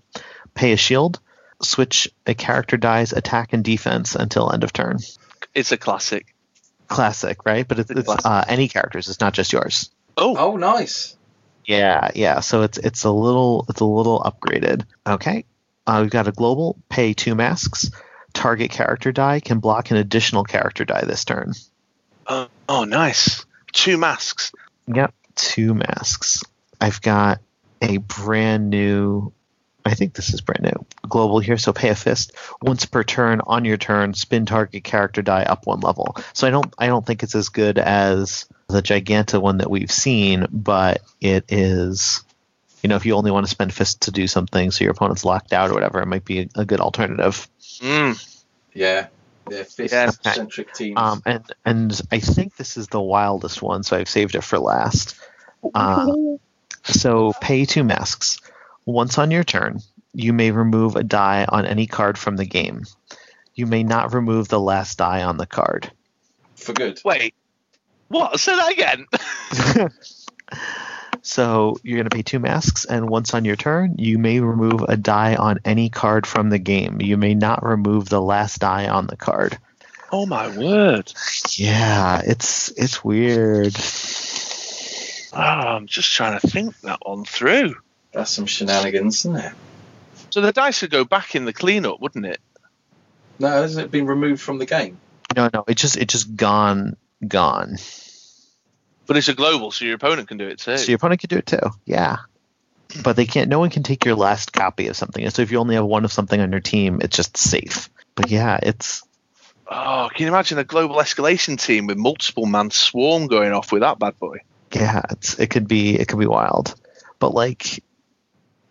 [0.55, 1.21] Pay a shield.
[1.63, 4.99] Switch a character dies attack and defense until end of turn.
[5.55, 6.35] It's a classic.
[6.89, 7.67] Classic, right?
[7.67, 9.09] But it's, It's it's uh, any characters.
[9.09, 9.91] It's not just yours.
[10.19, 11.17] Oh, Oh, nice.
[11.65, 12.41] Yeah, yeah.
[12.41, 14.85] So it's it's a little it's a little upgraded.
[15.07, 15.47] Okay.
[15.87, 17.91] Uh, we've got a global pay two masks.
[18.33, 21.53] Target character die can block an additional character die this turn.
[22.27, 23.45] oh, oh, nice.
[23.73, 24.53] Two masks.
[24.87, 26.43] Yep, two masks.
[26.81, 27.41] I've got
[27.81, 29.33] a brand new.
[29.85, 30.87] I think this is brand new.
[31.09, 32.33] Global here, so pay a fist
[32.63, 33.41] once per turn.
[33.47, 36.17] On your turn, spin target character die up one level.
[36.33, 39.93] So I don't I don't think it's as good as the Giganta one that we've
[39.93, 42.24] seen, but it is.
[42.85, 45.25] You know, if you only want to spend fists to do something, so your opponent's
[45.25, 47.49] locked out or whatever, it might be a, a good alternative.
[47.81, 48.39] Mm.
[48.75, 49.07] Yeah.
[49.51, 49.63] Yeah.
[49.63, 50.11] Fist Yeah.
[50.11, 50.99] centric teams.
[50.99, 54.59] Um, and and I think this is the wildest one, so I've saved it for
[54.59, 55.19] last.
[55.75, 56.13] Uh,
[56.83, 58.39] so pay two masks.
[58.85, 59.81] Once on your turn,
[60.13, 62.83] you may remove a die on any card from the game.
[63.55, 65.91] You may not remove the last die on the card.
[66.57, 67.01] For good.
[67.03, 67.33] Wait.
[68.09, 68.39] What?
[68.39, 69.91] Say that again.
[71.23, 74.83] So you're going to pay two masks, and once on your turn, you may remove
[74.83, 77.01] a die on any card from the game.
[77.01, 79.59] You may not remove the last die on the card.
[80.13, 81.13] oh my word.
[81.57, 83.75] Yeah, it's it's weird.
[85.37, 87.75] Oh, I'm just trying to think that one through.
[88.13, 89.53] That's some shenanigans, isn't it?
[90.31, 92.41] So the dice would go back in the cleanup, wouldn't it?
[93.39, 94.99] No, hasn't it been removed from the game?
[95.35, 96.97] No, no, it just it just gone
[97.27, 97.77] gone.
[99.07, 100.79] But it's a global, so your opponent can do it too.
[100.79, 101.71] So your opponent can do it too.
[101.85, 102.19] Yeah.
[103.03, 105.25] But they can't no one can take your last copy of something.
[105.25, 107.91] And So if you only have one of something on your team, it's just safe.
[108.15, 109.03] But yeah, it's
[109.67, 113.81] Oh, can you imagine a global escalation team with multiple man swarm going off with
[113.81, 114.39] that bad boy?
[114.73, 116.75] yeah, it's it could be it could be wild.
[117.19, 117.83] But like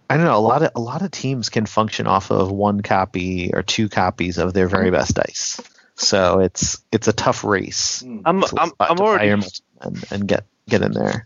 [0.09, 2.81] I don't know, a lot of a lot of teams can function off of one
[2.81, 5.59] copy or two copies of their very best dice.
[5.95, 8.01] So it's it's a tough race.
[8.01, 8.19] Hmm.
[8.25, 9.43] I'm, to- I'm, I'm already.
[9.83, 11.25] Your multi- and, and get get in there.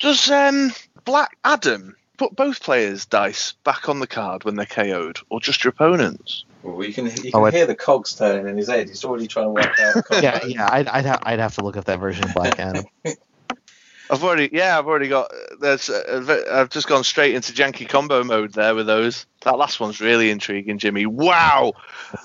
[0.00, 0.72] Does um
[1.04, 5.64] Black Adam put both players' dice back on the card when they're KO'd, or just
[5.64, 6.44] your opponents?
[6.62, 8.88] Well, you can you Oh, can I- hear the cogs turning in his head.
[8.88, 9.94] He's already trying to work out.
[9.94, 10.22] the cogs.
[10.22, 12.84] Yeah, yeah, I'd I'd, ha- I'd have to look up that version of Black Adam.
[14.10, 15.30] I've already, yeah, I've already got.
[15.60, 19.24] There's, uh, I've just gone straight into janky combo mode there with those.
[19.42, 21.06] That last one's really intriguing, Jimmy.
[21.06, 21.72] Wow!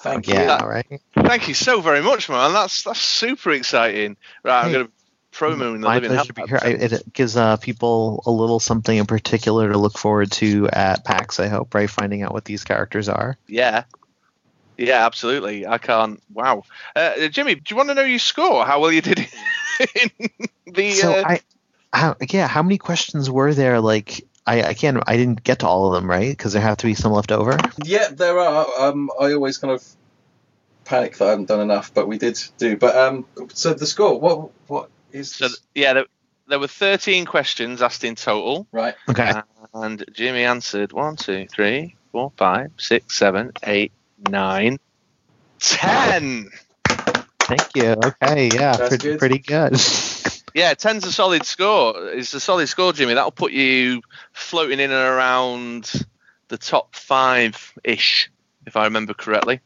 [0.02, 0.34] Thank you.
[0.34, 1.02] yeah, right.
[1.16, 2.52] Thank you so very much, man.
[2.52, 4.18] That's that's super exciting.
[4.44, 4.78] Right, I'm Hey,
[5.32, 6.46] going to promo in the My living pleasure hell.
[6.46, 6.60] be here.
[6.62, 11.04] I, it gives uh, people a little something in particular to look forward to at
[11.04, 11.40] PAX.
[11.40, 11.90] I hope, right?
[11.90, 13.38] Finding out what these characters are.
[13.48, 13.84] Yeah.
[14.78, 15.68] Yeah, absolutely.
[15.68, 16.22] I can't.
[16.34, 16.64] Wow.
[16.96, 18.66] Uh, Jimmy, do you want to know your score?
[18.66, 19.20] How well you did
[20.20, 20.30] in
[20.68, 20.92] the.
[20.92, 21.42] so uh, I,
[21.92, 23.82] how, yeah, how many questions were there?
[23.82, 26.30] Like, I, I can't, I didn't get to all of them, right?
[26.30, 27.58] Because there have to be some left over.
[27.84, 28.68] Yeah, there are.
[28.80, 29.84] Um, I always kind of
[30.86, 32.78] panic that I haven't done enough, but we did do.
[32.78, 34.20] But um, so the score.
[34.20, 35.60] What what is so, this?
[35.76, 36.06] yeah, there,
[36.48, 38.96] there were 13 questions asked in total, right?
[39.10, 39.34] Okay.
[39.74, 43.92] and Jimmy answered one, two, three, four, five, six, seven, eight,
[44.30, 44.80] nine,
[45.60, 46.50] ten.
[47.40, 47.96] Thank you.
[48.04, 48.50] Okay.
[48.54, 48.76] Yeah.
[48.78, 49.20] That's Pretty, good.
[49.20, 49.76] pretty good.
[50.56, 52.10] Yeah, ten's a solid score.
[52.10, 53.14] It's a solid score, Jimmy.
[53.14, 54.02] That'll put you
[54.34, 55.92] floating in and around
[56.48, 58.32] the top five ish,
[58.66, 59.60] if I remember correctly.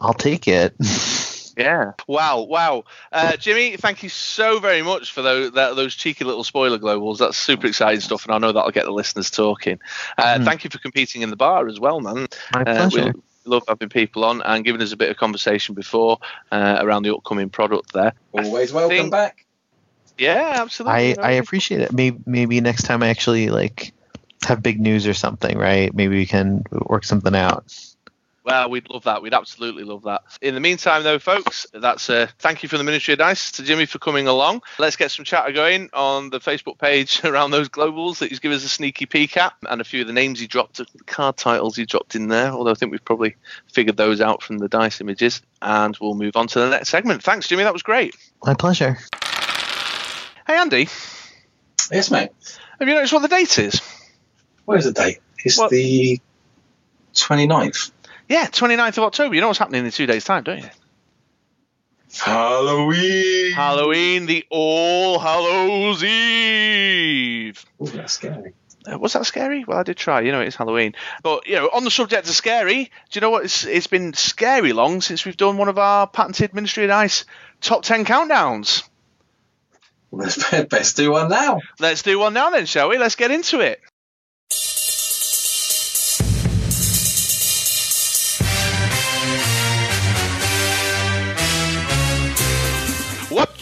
[0.00, 0.74] I'll take it.
[1.56, 1.92] Yeah.
[2.08, 2.42] Wow.
[2.42, 2.84] Wow.
[3.12, 7.18] Uh, Jimmy, thank you so very much for those that, those cheeky little spoiler globals.
[7.18, 9.78] That's super exciting stuff, and I know that'll get the listeners talking.
[10.18, 10.44] Uh, Mhm.
[10.44, 12.26] Thank you for competing in the bar as well, man.
[12.52, 13.14] My Uh, pleasure.
[13.46, 16.18] love having people on and giving us a bit of conversation before
[16.50, 18.14] uh, around the upcoming product there.
[18.32, 19.44] Always welcome back.
[20.16, 21.18] Yeah, absolutely.
[21.18, 21.92] I, I appreciate it.
[21.92, 23.92] Maybe maybe next time I actually like
[24.44, 25.92] have big news or something, right?
[25.94, 27.64] Maybe we can work something out.
[28.44, 29.22] Well, we'd love that.
[29.22, 30.20] We'd absolutely love that.
[30.42, 33.62] In the meantime, though, folks, that's a thank you from the Ministry of Dice to
[33.62, 34.60] Jimmy for coming along.
[34.78, 38.56] Let's get some chatter going on the Facebook page around those globals that he's given
[38.56, 41.38] us a sneaky peek at, and a few of the names he dropped, the card
[41.38, 42.50] titles he dropped in there.
[42.50, 43.34] Although I think we've probably
[43.72, 47.22] figured those out from the dice images, and we'll move on to the next segment.
[47.22, 47.62] Thanks, Jimmy.
[47.64, 48.14] That was great.
[48.44, 48.98] My pleasure.
[50.46, 50.88] Hey, Andy,
[51.90, 52.28] Yes, mate.
[52.78, 53.80] have you noticed what the date is?
[54.66, 55.20] What is the date?
[55.38, 55.70] It's What?
[55.70, 56.20] the
[57.14, 57.90] 29th.
[58.28, 59.34] Yeah, 29th of October.
[59.34, 60.70] You know what's happening in two days' time, don't you?
[62.20, 63.52] Halloween.
[63.52, 67.64] Halloween, the All Hallows Eve.
[67.82, 68.54] Ooh, that's scary.
[68.90, 69.64] Uh, was that scary?
[69.64, 70.20] Well, I did try.
[70.20, 70.94] You know, it's Halloween.
[71.22, 73.44] But you know, on the subject of scary, do you know what?
[73.44, 77.24] It's it's been scary long since we've done one of our patented Ministry of Dice
[77.60, 78.86] top ten countdowns.
[80.12, 81.60] Let's best do one now.
[81.80, 82.98] Let's do one now, then, shall we?
[82.98, 83.80] Let's get into it.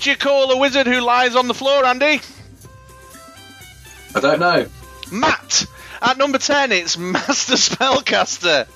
[0.03, 2.20] Do you call a wizard who lies on the floor, Andy?
[4.14, 4.66] I don't know.
[5.12, 5.66] Matt.
[6.00, 8.66] At number 10, it's Master Spellcaster.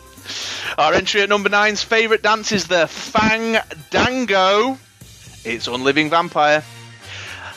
[0.79, 3.57] Our entry at number 9's favourite dance is the Fang
[3.91, 4.79] Dango.
[5.45, 6.63] It's Unliving Vampire.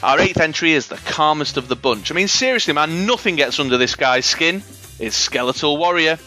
[0.02, 2.12] Our eighth entry is the calmest of the bunch.
[2.12, 4.64] I mean, seriously, man, nothing gets under this guy's skin.
[4.98, 6.18] It's Skeletal Warrior.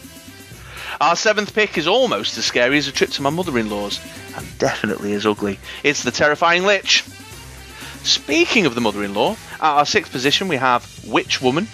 [1.01, 3.99] Our seventh pick is almost as scary as a trip to my mother in law's,
[4.37, 5.59] and definitely as ugly.
[5.83, 7.03] It's the Terrifying Lich.
[8.03, 11.67] Speaking of the mother in law, at our sixth position we have Witch Woman.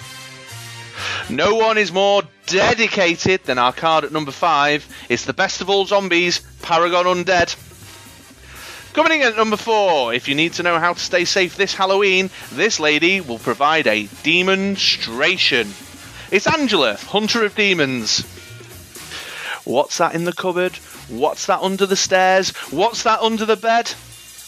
[1.29, 4.87] No one is more dedicated than our card at number five.
[5.09, 7.55] It's the best of all zombies, Paragon Undead.
[8.93, 11.73] Coming in at number four, if you need to know how to stay safe this
[11.75, 15.73] Halloween, this lady will provide a demonstration.
[16.31, 18.21] It's Angela, Hunter of Demons.
[19.65, 20.75] What's that in the cupboard?
[21.07, 22.49] What's that under the stairs?
[22.71, 23.89] What's that under the bed?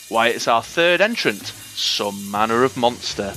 [0.09, 3.33] Why, it's our third entrant, some manner of monster.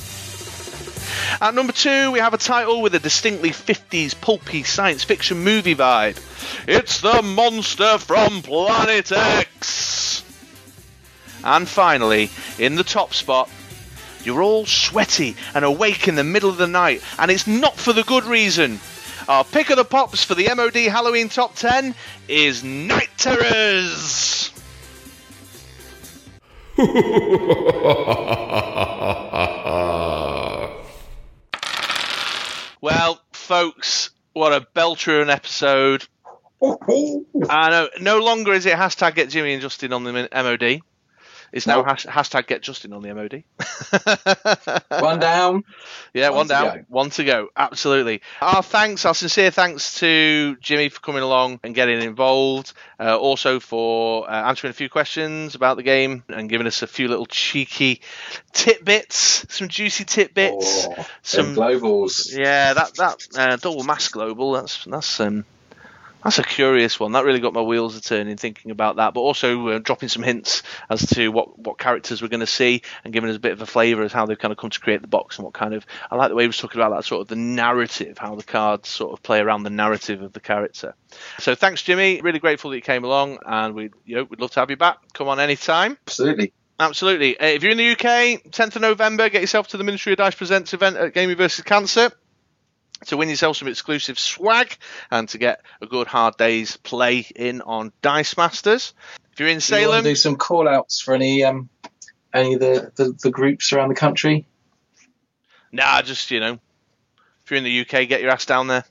[1.41, 5.75] At number two, we have a title with a distinctly 50s pulpy science fiction movie
[5.75, 6.19] vibe.
[6.67, 10.25] It's the monster from Planet X.
[11.43, 13.51] And finally, in the top spot,
[14.25, 17.93] you're all sweaty and awake in the middle of the night, and it's not for
[17.93, 18.81] the good reason.
[19.29, 21.95] Our pick of the pops for the MOD Halloween Top 10
[22.29, 24.54] is Night Terrors.
[32.85, 36.07] Well, folks, what a belter an episode.
[36.63, 37.89] I know.
[37.99, 40.83] No longer is it hashtag get Jimmy and Justin on the MOD.
[41.55, 41.85] It's now No.
[41.85, 43.45] hash- hashtag get Justin on the MOD.
[45.01, 45.63] One down.
[46.13, 46.85] Yeah, one, One down, go.
[46.89, 47.49] one to go.
[47.57, 48.23] Absolutely.
[48.41, 52.73] Our thanks, our sincere thanks to Jimmy for coming along and getting involved.
[52.99, 56.87] Uh, also for uh, answering a few questions about the game and giving us a
[56.89, 58.01] few little cheeky
[58.53, 60.87] tidbits, some juicy tidbits.
[60.89, 62.37] Oh, some some globals.
[62.37, 64.53] yeah, that that uh, double mass global.
[64.53, 65.45] That's that's um
[66.25, 67.13] that's a curious one.
[67.13, 69.13] That really got my wheels a turning thinking about that.
[69.13, 72.83] But also uh, dropping some hints as to what what characters we're going to see
[73.05, 74.81] and giving us a bit of a flavour as how they've kind of come to
[74.81, 75.85] create the box and what kind of.
[76.11, 78.43] I like the way he was talking about that sort of the narrative, how the
[78.43, 80.95] cards sort of play around the narrative of the character.
[81.39, 82.23] So thanks, Jimmy.
[82.23, 84.77] Really grateful that you came along, and we you know we'd love to have you
[84.77, 84.99] back.
[85.13, 85.99] Come on anytime.
[86.07, 86.55] Absolutely.
[86.81, 87.39] Absolutely.
[87.39, 90.19] Uh, if you're in the UK, 10th of November, get yourself to the Ministry of
[90.19, 92.11] Dice Presents event at Gaming versus Cancer
[93.07, 94.77] to win yourself some exclusive swag
[95.11, 98.95] and to get a good hard day's play in on Dice Masters.
[99.33, 101.69] If you're in you Salem, to do some call outs for any um
[102.33, 104.47] any of the, the, the groups around the country?
[105.75, 106.59] nah, just, you know,
[107.45, 108.85] if you're in the UK, get your ass down there.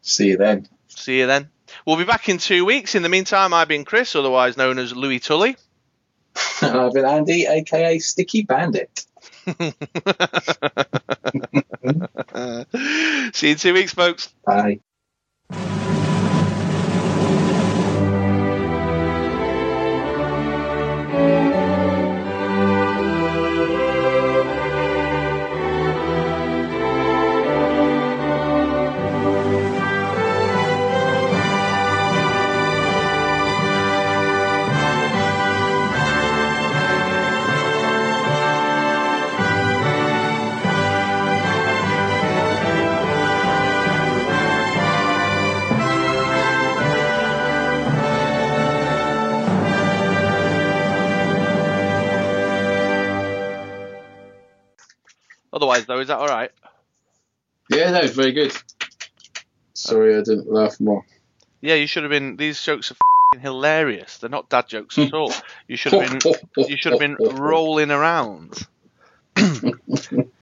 [0.00, 0.66] See you then.
[0.88, 1.48] See you then.
[1.86, 2.94] We'll be back in two weeks.
[2.94, 5.56] In the meantime, I've been Chris, otherwise known as Louis Tully.
[6.60, 9.06] And I've been Andy, aka Sticky Bandit.
[13.32, 14.34] See you in two weeks, folks.
[14.44, 14.80] Bye.
[55.60, 56.00] Guys, though.
[56.00, 56.50] Is that all right?
[57.70, 58.52] Yeah, no, very good.
[59.74, 61.04] Sorry, I didn't laugh more.
[61.60, 62.36] Yeah, you should have been.
[62.36, 62.96] These jokes are
[63.32, 64.18] fing hilarious.
[64.18, 65.32] They're not dad jokes at all.
[65.68, 66.32] You should have been.
[66.56, 68.66] You should have been rolling around.